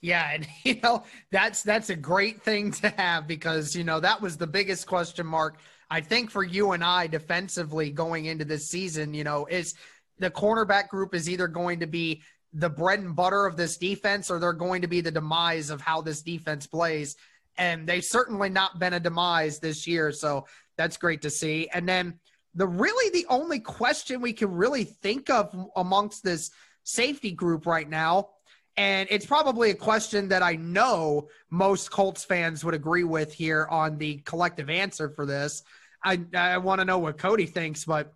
Yeah, 0.00 0.30
and 0.32 0.46
you 0.64 0.80
know, 0.82 1.04
that's 1.30 1.62
that's 1.62 1.90
a 1.90 1.96
great 1.96 2.42
thing 2.42 2.70
to 2.72 2.88
have 2.90 3.26
because 3.26 3.74
you 3.74 3.84
know, 3.84 4.00
that 4.00 4.20
was 4.20 4.36
the 4.36 4.46
biggest 4.46 4.86
question 4.86 5.26
mark 5.26 5.58
I 5.90 6.00
think 6.00 6.30
for 6.30 6.42
you 6.42 6.72
and 6.72 6.82
I 6.82 7.06
defensively 7.06 7.90
going 7.90 8.26
into 8.26 8.44
this 8.44 8.68
season, 8.68 9.14
you 9.14 9.24
know, 9.24 9.46
is 9.46 9.74
the 10.18 10.30
cornerback 10.30 10.88
group 10.88 11.14
is 11.14 11.28
either 11.28 11.48
going 11.48 11.80
to 11.80 11.86
be 11.86 12.22
the 12.52 12.70
bread 12.70 13.00
and 13.00 13.14
butter 13.14 13.46
of 13.46 13.56
this 13.56 13.76
defense 13.76 14.30
or 14.30 14.38
they're 14.38 14.52
going 14.52 14.82
to 14.82 14.88
be 14.88 15.00
the 15.00 15.10
demise 15.10 15.70
of 15.70 15.80
how 15.80 16.00
this 16.00 16.22
defense 16.22 16.66
plays. 16.66 17.16
And 17.58 17.86
they've 17.86 18.04
certainly 18.04 18.48
not 18.48 18.78
been 18.78 18.94
a 18.94 19.00
demise 19.00 19.60
this 19.60 19.86
year, 19.86 20.12
so 20.12 20.46
that's 20.76 20.96
great 20.96 21.22
to 21.22 21.30
see. 21.30 21.68
And 21.72 21.88
then 21.88 22.18
the 22.56 22.66
really 22.66 23.10
the 23.10 23.26
only 23.28 23.60
question 23.60 24.20
we 24.20 24.32
can 24.32 24.50
really 24.50 24.84
think 24.84 25.30
of 25.30 25.54
amongst 25.76 26.24
this 26.24 26.50
safety 26.82 27.30
group 27.30 27.66
right 27.66 27.88
now 27.88 28.28
and 28.76 29.08
it's 29.10 29.24
probably 29.24 29.70
a 29.70 29.74
question 29.74 30.28
that 30.28 30.42
I 30.42 30.56
know 30.56 31.28
most 31.50 31.90
Colts 31.90 32.24
fans 32.24 32.62
would 32.64 32.74
agree 32.74 33.04
with 33.04 33.32
here 33.32 33.66
on 33.70 33.96
the 33.96 34.18
collective 34.18 34.68
answer 34.68 35.08
for 35.08 35.24
this. 35.24 35.62
I, 36.04 36.20
I 36.34 36.58
want 36.58 36.80
to 36.80 36.84
know 36.84 36.98
what 36.98 37.16
Cody 37.16 37.46
thinks, 37.46 37.86
but 37.86 38.12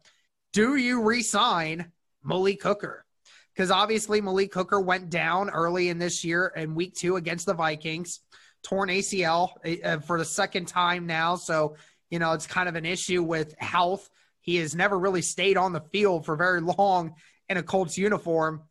do 0.53 0.77
you 0.77 1.03
resign 1.03 1.91
Malik 2.23 2.63
Hooker? 2.63 3.07
Because 3.55 3.71
obviously 3.71 4.21
Malik 4.21 4.53
Hooker 4.53 4.81
went 4.81 5.09
down 5.09 5.49
early 5.49 5.89
in 5.89 5.99
this 5.99 6.25
year 6.25 6.53
in 6.55 6.75
week 6.75 6.95
two 6.95 7.17
against 7.17 7.47
the 7.47 7.55
Vikings, 7.55 8.21
torn 8.63 8.91
ACL 8.91 9.53
uh, 9.83 9.99
for 10.01 10.19
the 10.19 10.25
second 10.27 10.67
time 10.69 11.07
now. 11.07 11.37
So, 11.37 11.77
you 12.11 12.19
know, 12.19 12.33
it's 12.33 12.47
kind 12.47 12.69
of 12.69 12.75
an 12.75 12.85
issue 12.85 13.23
with 13.23 13.55
health. 13.59 14.11
He 14.51 14.57
has 14.57 14.75
never 14.75 14.99
really 14.99 15.23
stayed 15.23 15.57
on 15.57 15.73
the 15.73 15.81
field 15.81 16.27
for 16.27 16.35
very 16.35 16.61
long 16.61 17.15
in 17.49 17.57
a 17.57 17.63
Colts 17.63 17.97
uniform. 17.97 18.63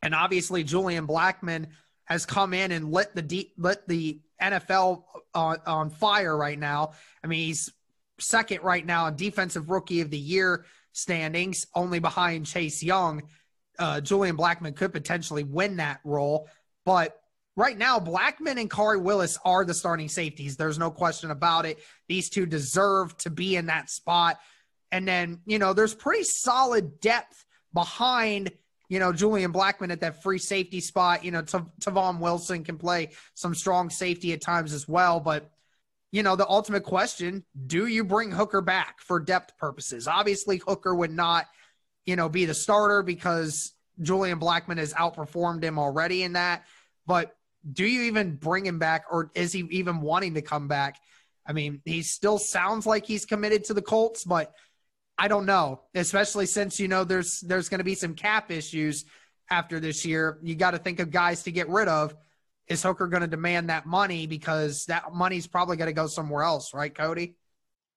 And 0.00 0.14
obviously, 0.14 0.64
Julian 0.64 1.06
Blackmon 1.06 1.66
has 2.04 2.24
come 2.24 2.54
in 2.54 2.72
and 2.72 2.90
lit 2.90 3.14
the 3.14 3.20
deep, 3.20 3.52
lit 3.58 3.86
the 3.86 4.18
NFL 4.40 5.04
on, 5.34 5.58
on 5.66 5.90
fire 5.90 6.34
right 6.34 6.58
now. 6.58 6.92
I 7.22 7.26
mean, 7.26 7.48
he's 7.48 7.70
second 8.18 8.62
right 8.62 8.86
now 8.86 9.08
in 9.08 9.16
defensive 9.16 9.68
rookie 9.68 10.00
of 10.00 10.08
the 10.08 10.16
year 10.16 10.64
standings, 10.92 11.66
only 11.74 11.98
behind 11.98 12.46
Chase 12.46 12.82
Young. 12.82 13.24
Uh, 13.78 14.00
Julian 14.00 14.38
Blackmon 14.38 14.74
could 14.74 14.94
potentially 14.94 15.44
win 15.44 15.76
that 15.76 16.00
role, 16.02 16.48
but 16.86 17.20
right 17.56 17.76
now, 17.76 17.98
Blackmon 17.98 18.58
and 18.58 18.70
Khari 18.70 19.02
Willis 19.02 19.38
are 19.44 19.66
the 19.66 19.74
starting 19.74 20.08
safeties. 20.08 20.56
There's 20.56 20.78
no 20.78 20.90
question 20.90 21.30
about 21.30 21.66
it. 21.66 21.78
These 22.08 22.30
two 22.30 22.46
deserve 22.46 23.14
to 23.18 23.28
be 23.28 23.56
in 23.56 23.66
that 23.66 23.90
spot. 23.90 24.40
And 24.92 25.06
then, 25.06 25.40
you 25.46 25.58
know, 25.58 25.72
there's 25.72 25.94
pretty 25.94 26.24
solid 26.24 27.00
depth 27.00 27.44
behind 27.72 28.50
you 28.90 28.98
know, 28.98 29.12
Julian 29.12 29.52
Blackmon 29.52 29.92
at 29.92 30.00
that 30.00 30.20
free 30.22 30.38
safety 30.38 30.80
spot. 30.80 31.24
You 31.24 31.30
know, 31.30 31.42
T- 31.42 31.58
Tavon 31.80 32.18
Wilson 32.18 32.64
can 32.64 32.76
play 32.76 33.10
some 33.34 33.54
strong 33.54 33.88
safety 33.88 34.32
at 34.32 34.42
times 34.42 34.72
as 34.74 34.86
well. 34.88 35.20
But, 35.20 35.48
you 36.10 36.24
know, 36.24 36.34
the 36.34 36.46
ultimate 36.46 36.82
question 36.82 37.44
do 37.66 37.86
you 37.86 38.04
bring 38.04 38.32
Hooker 38.32 38.60
back 38.60 39.00
for 39.00 39.20
depth 39.20 39.56
purposes? 39.56 40.08
Obviously, 40.08 40.58
Hooker 40.58 40.92
would 40.92 41.12
not, 41.12 41.46
you 42.04 42.16
know, 42.16 42.28
be 42.28 42.46
the 42.46 42.54
starter 42.54 43.04
because 43.04 43.72
Julian 44.02 44.40
Blackmon 44.40 44.78
has 44.78 44.92
outperformed 44.92 45.62
him 45.62 45.78
already 45.78 46.24
in 46.24 46.32
that. 46.32 46.64
But 47.06 47.36
do 47.72 47.86
you 47.86 48.02
even 48.02 48.34
bring 48.34 48.66
him 48.66 48.80
back 48.80 49.04
or 49.08 49.30
is 49.36 49.52
he 49.52 49.60
even 49.70 50.00
wanting 50.00 50.34
to 50.34 50.42
come 50.42 50.66
back? 50.66 50.96
I 51.46 51.52
mean, 51.52 51.80
he 51.84 52.02
still 52.02 52.38
sounds 52.38 52.86
like 52.86 53.06
he's 53.06 53.24
committed 53.24 53.64
to 53.64 53.74
the 53.74 53.82
Colts, 53.82 54.24
but 54.24 54.52
I 55.20 55.28
don't 55.28 55.44
know, 55.44 55.82
especially 55.94 56.46
since 56.46 56.80
you 56.80 56.88
know 56.88 57.04
there's 57.04 57.42
there's 57.42 57.68
going 57.68 57.78
to 57.78 57.84
be 57.84 57.94
some 57.94 58.14
cap 58.14 58.50
issues 58.50 59.04
after 59.50 59.78
this 59.78 60.06
year. 60.06 60.38
You 60.42 60.54
got 60.54 60.70
to 60.70 60.78
think 60.78 60.98
of 60.98 61.10
guys 61.10 61.42
to 61.42 61.52
get 61.52 61.68
rid 61.68 61.88
of. 61.88 62.16
Is 62.68 62.82
Hooker 62.82 63.06
going 63.06 63.20
to 63.20 63.26
demand 63.26 63.68
that 63.68 63.84
money 63.84 64.26
because 64.26 64.86
that 64.86 65.12
money's 65.12 65.46
probably 65.46 65.76
going 65.76 65.88
to 65.88 65.92
go 65.92 66.06
somewhere 66.06 66.42
else, 66.42 66.72
right, 66.72 66.94
Cody? 66.94 67.36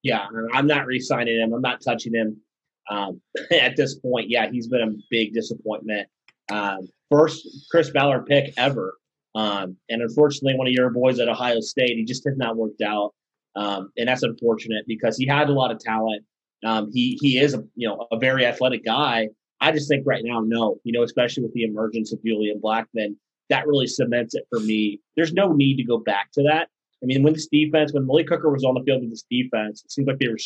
Yeah, 0.02 0.26
I'm 0.54 0.68
not 0.68 0.86
re-signing 0.86 1.40
him. 1.40 1.54
I'm 1.54 1.62
not 1.62 1.80
touching 1.82 2.14
him 2.14 2.42
um, 2.90 3.22
at 3.52 3.78
this 3.78 3.96
point. 3.96 4.30
Yeah, 4.30 4.52
he's 4.52 4.68
been 4.68 4.82
a 4.82 4.92
big 5.10 5.34
disappointment. 5.34 6.10
Um, 6.52 6.90
first 7.10 7.48
Chris 7.72 7.90
Ballard 7.92 8.26
pick 8.26 8.54
ever, 8.58 8.98
um, 9.34 9.78
and 9.88 10.02
unfortunately, 10.02 10.58
one 10.58 10.68
of 10.68 10.74
your 10.74 10.90
boys 10.90 11.20
at 11.20 11.30
Ohio 11.30 11.62
State, 11.62 11.96
he 11.96 12.04
just 12.04 12.26
has 12.26 12.36
not 12.36 12.58
worked 12.58 12.82
out, 12.82 13.14
um, 13.56 13.94
and 13.96 14.10
that's 14.10 14.24
unfortunate 14.24 14.84
because 14.88 15.16
he 15.16 15.26
had 15.26 15.48
a 15.48 15.54
lot 15.54 15.72
of 15.72 15.80
talent. 15.80 16.26
Um, 16.64 16.92
he 16.94 17.18
he 17.22 17.38
is 17.38 17.54
a 17.54 17.64
you 17.76 17.88
know 17.88 18.08
a 18.12 18.18
very 18.18 18.46
athletic 18.46 18.84
guy. 18.86 19.30
I 19.60 19.72
just 19.72 19.88
think 19.88 20.06
right 20.06 20.24
now, 20.26 20.42
no, 20.42 20.78
you 20.84 20.92
know, 20.92 21.04
especially 21.04 21.44
with 21.44 21.54
the 21.54 21.64
emergence 21.64 22.12
of 22.12 22.24
Julian 22.24 22.60
Blackmon, 22.62 23.16
that 23.50 23.68
really 23.68 23.88
cements 23.88 24.36
it 24.36 24.46
for 24.50 24.60
me. 24.60 25.00
There's 25.16 25.34
no 25.34 25.54
need 25.54 25.78
to 25.78 25.84
go 25.84 25.98
back 25.98 26.32
to 26.34 26.44
that. 26.44 26.70
I 27.02 27.06
mean, 27.06 27.24
when 27.24 27.34
this 27.34 27.48
defense, 27.48 27.94
when 27.94 28.08
Malik 28.08 28.30
Hooker 28.30 28.50
was 28.50 28.64
on 28.64 28.76
the 28.76 28.84
field 28.84 29.02
with 29.02 29.10
this 29.10 29.26
defense, 29.30 29.84
it 29.84 29.92
seems 29.92 30.08
like 30.08 30.20
they 30.20 30.28
were 30.28 30.38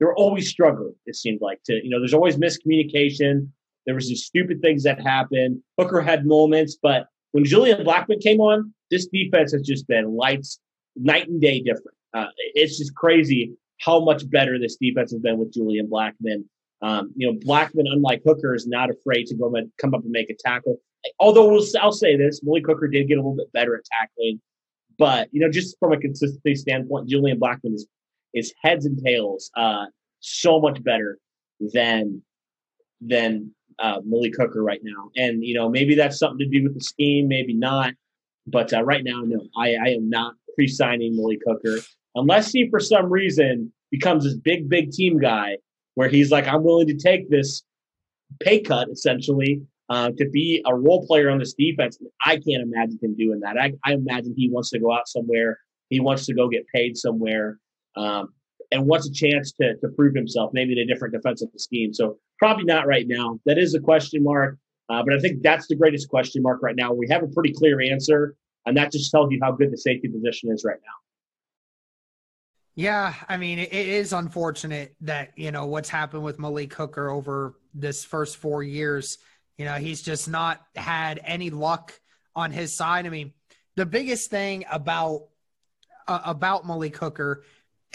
they 0.00 0.06
were 0.06 0.16
always 0.16 0.48
struggling. 0.48 0.94
It 1.06 1.16
seemed 1.16 1.40
like 1.40 1.62
to 1.64 1.74
you 1.74 1.90
know, 1.90 1.98
there's 1.98 2.14
always 2.14 2.36
miscommunication. 2.36 3.48
There 3.86 3.94
was 3.94 4.08
these 4.08 4.24
stupid 4.24 4.62
things 4.62 4.82
that 4.84 5.00
happened. 5.00 5.60
Hooker 5.78 6.00
had 6.00 6.26
moments, 6.26 6.78
but 6.80 7.06
when 7.32 7.44
Julian 7.44 7.84
Blackmon 7.84 8.20
came 8.22 8.40
on, 8.40 8.72
this 8.90 9.06
defense 9.06 9.52
has 9.52 9.62
just 9.62 9.86
been 9.86 10.16
lights, 10.16 10.58
night 10.96 11.28
and 11.28 11.40
day 11.40 11.60
different. 11.60 11.96
Uh, 12.14 12.28
it's 12.54 12.78
just 12.78 12.94
crazy 12.94 13.52
how 13.84 14.04
much 14.04 14.28
better 14.30 14.58
this 14.58 14.76
defense 14.76 15.10
has 15.12 15.20
been 15.20 15.38
with 15.38 15.52
Julian 15.52 15.88
Blackmon. 15.88 16.44
Um, 16.82 17.12
you 17.16 17.30
know, 17.30 17.38
Blackmon, 17.38 17.84
unlike 17.86 18.22
Hooker, 18.24 18.54
is 18.54 18.66
not 18.66 18.90
afraid 18.90 19.26
to 19.26 19.34
go 19.34 19.54
and 19.54 19.70
come 19.78 19.94
up 19.94 20.02
and 20.02 20.10
make 20.10 20.30
a 20.30 20.34
tackle. 20.34 20.80
Although 21.18 21.60
I'll 21.80 21.92
say 21.92 22.16
this, 22.16 22.42
Malik 22.42 22.66
Hooker 22.66 22.88
did 22.88 23.08
get 23.08 23.14
a 23.14 23.20
little 23.20 23.36
bit 23.36 23.52
better 23.52 23.74
at 23.76 23.82
tackling, 24.00 24.40
but 24.98 25.28
you 25.32 25.40
know, 25.40 25.50
just 25.50 25.78
from 25.78 25.92
a 25.92 25.98
consistency 25.98 26.54
standpoint, 26.54 27.08
Julian 27.08 27.38
Blackmon 27.38 27.74
is 27.74 27.86
is 28.32 28.52
heads 28.62 28.84
and 28.84 28.98
tails 29.04 29.50
uh, 29.56 29.86
so 30.20 30.60
much 30.60 30.82
better 30.82 31.18
than 31.60 32.22
than 33.00 33.54
uh, 33.78 34.00
Malik 34.04 34.34
Hooker 34.38 34.62
right 34.62 34.80
now. 34.82 35.10
And 35.16 35.44
you 35.44 35.54
know, 35.54 35.68
maybe 35.68 35.94
that's 35.94 36.18
something 36.18 36.38
to 36.38 36.46
do 36.46 36.64
with 36.64 36.74
the 36.74 36.84
scheme, 36.84 37.28
maybe 37.28 37.54
not. 37.54 37.94
But 38.46 38.72
uh, 38.72 38.82
right 38.82 39.04
now, 39.04 39.22
no, 39.24 39.40
I, 39.56 39.74
I 39.74 39.88
am 39.90 40.10
not 40.10 40.34
pre-signing 40.54 41.16
Malik 41.16 41.40
Hooker 41.46 41.80
unless 42.14 42.52
he, 42.52 42.68
for 42.70 42.80
some 42.80 43.10
reason, 43.10 43.72
becomes 43.90 44.24
this 44.24 44.34
big, 44.34 44.68
big 44.68 44.90
team 44.90 45.18
guy 45.18 45.58
where 45.94 46.08
he's 46.08 46.30
like, 46.30 46.46
I'm 46.46 46.64
willing 46.64 46.88
to 46.88 46.96
take 46.96 47.30
this 47.30 47.62
pay 48.40 48.60
cut 48.60 48.88
essentially 48.88 49.62
uh, 49.88 50.10
to 50.16 50.28
be 50.30 50.62
a 50.66 50.74
role 50.74 51.06
player 51.06 51.30
on 51.30 51.38
this 51.38 51.54
defense. 51.54 51.98
I 52.24 52.36
can't 52.36 52.62
imagine 52.62 52.98
him 53.02 53.14
doing 53.16 53.40
that. 53.40 53.56
I, 53.58 53.72
I, 53.84 53.92
imagine 53.92 54.34
he 54.36 54.50
wants 54.50 54.70
to 54.70 54.78
go 54.78 54.92
out 54.92 55.08
somewhere. 55.08 55.58
He 55.90 56.00
wants 56.00 56.26
to 56.26 56.34
go 56.34 56.48
get 56.48 56.66
paid 56.74 56.96
somewhere 56.96 57.58
um, 57.96 58.32
and 58.72 58.86
wants 58.86 59.08
a 59.08 59.12
chance 59.12 59.52
to, 59.60 59.76
to 59.76 59.88
prove 59.88 60.14
himself, 60.14 60.50
maybe 60.54 60.72
in 60.72 60.78
a 60.78 60.86
different 60.86 61.14
defensive 61.14 61.48
scheme. 61.56 61.92
So 61.92 62.18
probably 62.38 62.64
not 62.64 62.86
right 62.86 63.06
now. 63.06 63.38
That 63.44 63.58
is 63.58 63.74
a 63.74 63.80
question 63.80 64.22
mark. 64.22 64.58
Uh, 64.88 65.02
but 65.02 65.14
I 65.14 65.20
think 65.20 65.42
that's 65.42 65.66
the 65.66 65.76
greatest 65.76 66.08
question 66.08 66.42
mark 66.42 66.62
right 66.62 66.76
now. 66.76 66.92
We 66.92 67.06
have 67.10 67.22
a 67.22 67.28
pretty 67.28 67.52
clear 67.52 67.80
answer, 67.80 68.36
and 68.66 68.76
that 68.76 68.92
just 68.92 69.10
tells 69.10 69.30
you 69.30 69.38
how 69.42 69.52
good 69.52 69.70
the 69.70 69.78
safety 69.78 70.08
position 70.08 70.52
is 70.52 70.62
right 70.64 70.78
now. 70.84 71.03
Yeah, 72.76 73.14
I 73.28 73.36
mean, 73.36 73.60
it 73.60 73.72
is 73.72 74.12
unfortunate 74.12 74.96
that, 75.02 75.30
you 75.36 75.52
know, 75.52 75.66
what's 75.66 75.88
happened 75.88 76.24
with 76.24 76.40
Malik 76.40 76.74
Hooker 76.74 77.08
over 77.08 77.54
this 77.72 78.04
first 78.04 78.36
four 78.38 78.64
years. 78.64 79.18
You 79.58 79.64
know, 79.64 79.74
he's 79.74 80.02
just 80.02 80.28
not 80.28 80.60
had 80.74 81.20
any 81.24 81.50
luck 81.50 81.92
on 82.34 82.50
his 82.50 82.76
side. 82.76 83.06
I 83.06 83.10
mean, 83.10 83.32
the 83.76 83.86
biggest 83.86 84.28
thing 84.30 84.64
about 84.70 85.28
uh, 86.08 86.20
about 86.24 86.66
Malik 86.66 86.96
Hooker, 86.96 87.44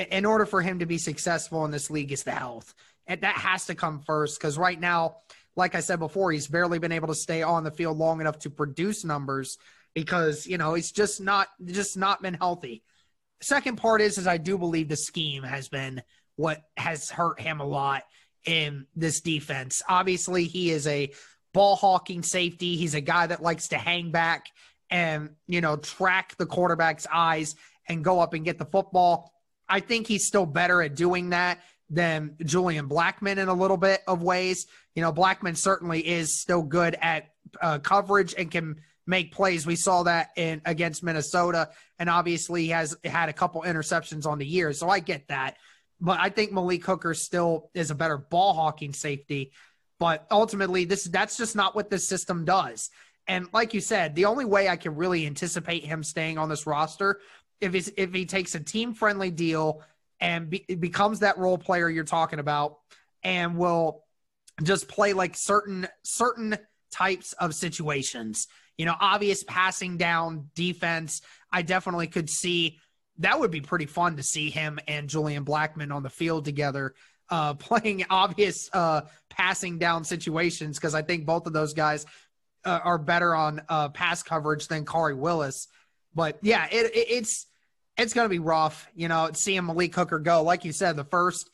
in 0.10 0.26
order 0.26 0.46
for 0.46 0.62
him 0.62 0.80
to 0.80 0.86
be 0.86 0.98
successful 0.98 1.66
in 1.66 1.72
this 1.72 1.90
league, 1.90 2.12
is 2.12 2.24
the 2.24 2.32
health, 2.32 2.74
and 3.06 3.22
that 3.22 3.36
has 3.36 3.66
to 3.66 3.76
come 3.76 4.00
first. 4.00 4.40
Because 4.40 4.58
right 4.58 4.80
now, 4.80 5.18
like 5.56 5.76
I 5.76 5.82
said 5.82 6.00
before, 6.00 6.32
he's 6.32 6.48
barely 6.48 6.80
been 6.80 6.94
able 6.94 7.10
to 7.10 7.16
stay 7.16 7.44
on 7.44 7.66
the 7.66 7.72
field 7.72 7.98
long 7.98 8.22
enough 8.22 8.40
to 8.40 8.50
produce 8.50 9.04
numbers 9.04 9.58
because 9.94 10.48
you 10.48 10.58
know 10.58 10.74
he's 10.74 10.92
just 10.92 11.20
not 11.20 11.50
just 11.66 11.98
not 11.98 12.22
been 12.22 12.36
healthy. 12.36 12.84
Second 13.42 13.78
part 13.78 14.02
is 14.02 14.18
is 14.18 14.28
I 14.28 14.38
do 14.38 14.58
believe 14.58 14.90
the 14.90 14.98
scheme 14.98 15.44
has 15.44 15.70
been 15.70 16.02
what 16.36 16.62
has 16.78 17.10
hurt 17.10 17.40
him 17.40 17.60
a 17.60 17.66
lot 17.66 18.04
in 18.46 18.86
this 18.96 19.22
defense. 19.22 19.82
Obviously, 19.88 20.46
he 20.46 20.72
is 20.72 20.88
a 20.88 21.12
ball 21.54 21.76
hawking 21.76 22.24
safety. 22.24 22.76
He's 22.76 22.96
a 22.96 23.02
guy 23.02 23.28
that 23.28 23.42
likes 23.42 23.70
to 23.70 23.78
hang 23.78 24.12
back 24.12 24.46
and, 24.90 25.32
you 25.48 25.62
know, 25.62 25.76
track 25.76 26.36
the 26.38 26.46
quarterback's 26.46 27.08
eyes 27.12 27.56
and 27.88 28.04
go 28.04 28.20
up 28.20 28.34
and 28.34 28.46
get 28.46 28.58
the 28.58 28.66
football. 28.66 29.34
I 29.68 29.80
think 29.80 30.08
he's 30.08 30.26
still 30.26 30.46
better 30.46 30.82
at 30.82 30.96
doing 30.96 31.30
that 31.30 31.60
than 31.90 32.36
Julian 32.44 32.88
Blackmon 32.88 33.38
in 33.38 33.48
a 33.48 33.54
little 33.54 33.78
bit 33.78 34.02
of 34.08 34.22
ways. 34.22 34.68
You 34.96 35.02
know, 35.02 35.12
Blackmon 35.12 35.58
certainly 35.58 36.08
is 36.08 36.40
still 36.40 36.64
good 36.64 36.96
at 37.02 37.30
uh, 37.62 37.80
coverage 37.80 38.36
and 38.38 38.50
can 38.50 38.78
make 39.10 39.34
plays. 39.34 39.66
We 39.66 39.76
saw 39.76 40.04
that 40.04 40.30
in 40.38 40.62
against 40.66 41.04
Minnesota, 41.04 41.70
and 41.98 42.10
obviously 42.10 42.66
he 42.66 42.70
has 42.70 42.96
had 43.04 43.28
a 43.28 43.34
couple 43.34 43.64
interceptions 43.64 44.28
on 44.28 44.38
the 44.38 44.46
year. 44.46 44.72
So 44.72 44.88
I 44.88 45.00
get 45.00 45.28
that. 45.30 45.58
But 46.00 46.20
I 46.20 46.30
think 46.30 46.52
Malik 46.52 46.86
Hooker 46.86 47.16
still 47.16 47.72
is 47.74 47.90
a 47.90 47.96
better 47.96 48.18
ball 48.18 48.54
hawking 48.54 48.94
safety. 48.94 49.52
But 49.98 50.28
ultimately, 50.30 50.86
this 50.86 51.06
that's 51.06 51.38
just 51.38 51.56
not 51.56 51.76
what 51.76 51.90
this 51.90 52.08
system 52.08 52.46
does. 52.46 52.92
And 53.28 53.48
like 53.52 53.74
you 53.74 53.82
said, 53.82 54.14
the 54.14 54.26
only 54.26 54.46
way 54.46 54.70
I 54.70 54.78
can 54.78 54.96
really 54.96 55.26
anticipate 55.26 55.84
him 55.84 56.04
staying 56.04 56.38
on 56.38 56.48
this 56.48 56.68
roster 56.68 57.20
if 57.60 57.74
he's, 57.74 57.92
if 57.98 58.14
he 58.14 58.26
takes 58.26 58.56
a 58.56 58.60
team 58.60 58.94
friendly 58.94 59.32
deal 59.32 59.82
and 60.20 60.50
be, 60.50 60.60
becomes 60.80 61.20
that 61.20 61.38
role 61.38 61.58
player 61.58 61.90
you're 61.90 62.04
talking 62.04 62.40
about, 62.40 62.78
and 63.24 63.58
will 63.58 64.04
just 64.62 64.88
play 64.88 65.14
like 65.14 65.36
certain 65.36 65.88
certain 66.04 66.58
types 66.92 67.34
of 67.34 67.56
situations. 67.56 68.48
You 68.80 68.86
know, 68.86 68.96
obvious 69.00 69.44
passing 69.44 69.98
down 69.98 70.50
defense. 70.56 71.22
I 71.52 71.62
definitely 71.62 72.08
could 72.08 72.32
see 72.32 72.80
that 73.20 73.40
would 73.40 73.52
be 73.52 73.62
pretty 73.62 73.86
fun 73.86 74.16
to 74.16 74.24
see 74.24 74.50
him 74.50 74.80
and 74.88 75.08
Julian 75.08 75.46
Blackmon 75.46 75.94
on 75.94 76.02
the 76.02 76.10
field 76.10 76.46
together 76.46 76.96
uh, 77.30 77.54
playing 77.56 78.06
obvious 78.10 78.70
uh, 78.74 79.02
passing 79.30 79.78
down 79.78 80.04
situations 80.04 80.78
because 80.78 80.96
I 80.96 81.02
think 81.02 81.26
both 81.26 81.46
of 81.46 81.54
those 81.54 81.74
guys 81.74 82.06
uh, 82.66 82.80
are 82.84 82.98
better 82.98 83.36
on 83.36 83.62
uh, 83.70 83.90
pass 83.90 84.24
coverage 84.24 84.68
than 84.68 84.86
Khari 84.86 85.16
Willis. 85.16 85.68
But 86.14 86.40
yeah, 86.42 86.68
it, 86.72 86.88
it, 86.88 87.08
it's 87.10 87.46
it's 87.98 88.14
going 88.14 88.26
to 88.26 88.30
be 88.30 88.40
rough, 88.40 88.88
you 88.96 89.08
know, 89.08 89.30
seeing 89.34 89.66
Malik 89.66 89.94
Hooker 89.94 90.20
go. 90.20 90.44
Like 90.44 90.64
you 90.64 90.72
said, 90.72 90.96
the 90.96 91.04
first 91.04 91.50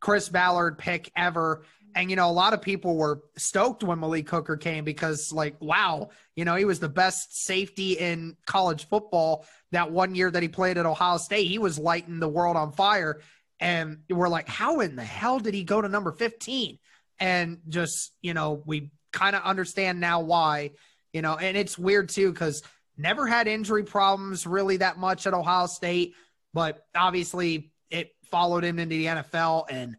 Chris 0.00 0.28
Ballard 0.28 0.78
pick 0.78 1.10
ever. 1.16 1.64
And, 1.94 2.10
you 2.10 2.16
know, 2.16 2.28
a 2.28 2.32
lot 2.32 2.52
of 2.52 2.62
people 2.62 2.96
were 2.96 3.22
stoked 3.36 3.82
when 3.82 4.00
Malik 4.00 4.28
Hooker 4.28 4.56
came 4.56 4.84
because, 4.84 5.32
like, 5.32 5.56
wow, 5.60 6.10
you 6.36 6.44
know, 6.44 6.54
he 6.54 6.64
was 6.64 6.78
the 6.78 6.88
best 6.88 7.44
safety 7.44 7.94
in 7.94 8.36
college 8.46 8.86
football 8.88 9.46
that 9.72 9.90
one 9.90 10.14
year 10.14 10.30
that 10.30 10.42
he 10.42 10.48
played 10.48 10.78
at 10.78 10.86
Ohio 10.86 11.16
State. 11.16 11.48
He 11.48 11.58
was 11.58 11.78
lighting 11.78 12.20
the 12.20 12.28
world 12.28 12.56
on 12.56 12.72
fire. 12.72 13.20
And 13.58 13.98
we're 14.08 14.28
like, 14.28 14.48
how 14.48 14.80
in 14.80 14.96
the 14.96 15.04
hell 15.04 15.40
did 15.40 15.54
he 15.54 15.64
go 15.64 15.80
to 15.80 15.88
number 15.88 16.12
15? 16.12 16.78
And 17.18 17.58
just, 17.68 18.12
you 18.22 18.34
know, 18.34 18.62
we 18.64 18.92
kind 19.12 19.34
of 19.34 19.42
understand 19.42 19.98
now 19.98 20.20
why, 20.20 20.72
you 21.12 21.22
know, 21.22 21.36
and 21.36 21.56
it's 21.56 21.76
weird 21.76 22.10
too, 22.10 22.32
because 22.32 22.62
never 22.96 23.26
had 23.26 23.48
injury 23.48 23.82
problems 23.82 24.46
really 24.46 24.76
that 24.76 24.98
much 24.98 25.26
at 25.26 25.34
Ohio 25.34 25.66
State, 25.66 26.14
but 26.54 26.86
obviously 26.94 27.72
it 27.90 28.12
followed 28.30 28.62
him 28.62 28.78
into 28.78 28.96
the 28.96 29.06
NFL. 29.06 29.64
And, 29.70 29.96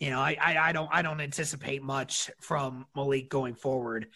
you 0.00 0.10
know, 0.10 0.20
I, 0.20 0.36
I, 0.40 0.68
I 0.68 0.72
don't 0.72 0.88
I 0.92 1.02
don't 1.02 1.20
anticipate 1.20 1.82
much 1.82 2.30
from 2.40 2.86
Malik 2.94 3.28
going 3.28 3.54
forward. 3.54 4.08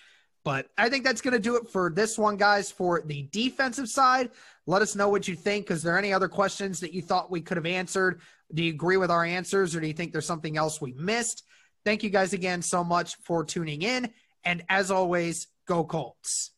But 0.45 0.69
I 0.79 0.89
think 0.89 1.05
that's 1.05 1.21
going 1.21 1.35
to 1.35 1.41
do 1.41 1.57
it 1.57 1.69
for 1.69 1.91
this 1.95 2.17
one, 2.17 2.37
guys. 2.37 2.71
For 2.71 3.03
the 3.05 3.29
defensive 3.33 3.89
side, 3.89 4.31
let 4.67 4.83
us 4.83 4.97
know 4.97 5.09
what 5.09 5.29
you 5.29 5.35
think. 5.35 5.71
Is 5.71 5.83
there 5.83 5.99
any 5.99 6.13
other 6.13 6.29
questions 6.29 6.81
that 6.81 6.95
you 6.95 7.03
thought 7.03 7.31
we 7.31 7.41
could 7.41 7.57
have 7.57 7.67
answered? 7.67 8.21
Do 8.55 8.63
you 8.63 8.71
agree 8.73 8.97
with 8.97 9.11
our 9.11 9.25
answers 9.25 9.77
or 9.77 9.81
do 9.81 9.87
you 9.87 9.93
think 9.93 10.13
there's 10.13 10.27
something 10.27 10.57
else 10.57 10.81
we 10.81 10.93
missed? 10.93 11.45
Thank 11.85 12.03
you 12.03 12.11
guys 12.11 12.33
again 12.33 12.63
so 12.63 12.83
much 12.83 13.17
for 13.17 13.45
tuning 13.45 13.83
in. 13.83 14.11
And 14.45 14.65
as 14.71 14.91
always, 14.91 15.49
go 15.67 15.85
Colts. 15.85 16.53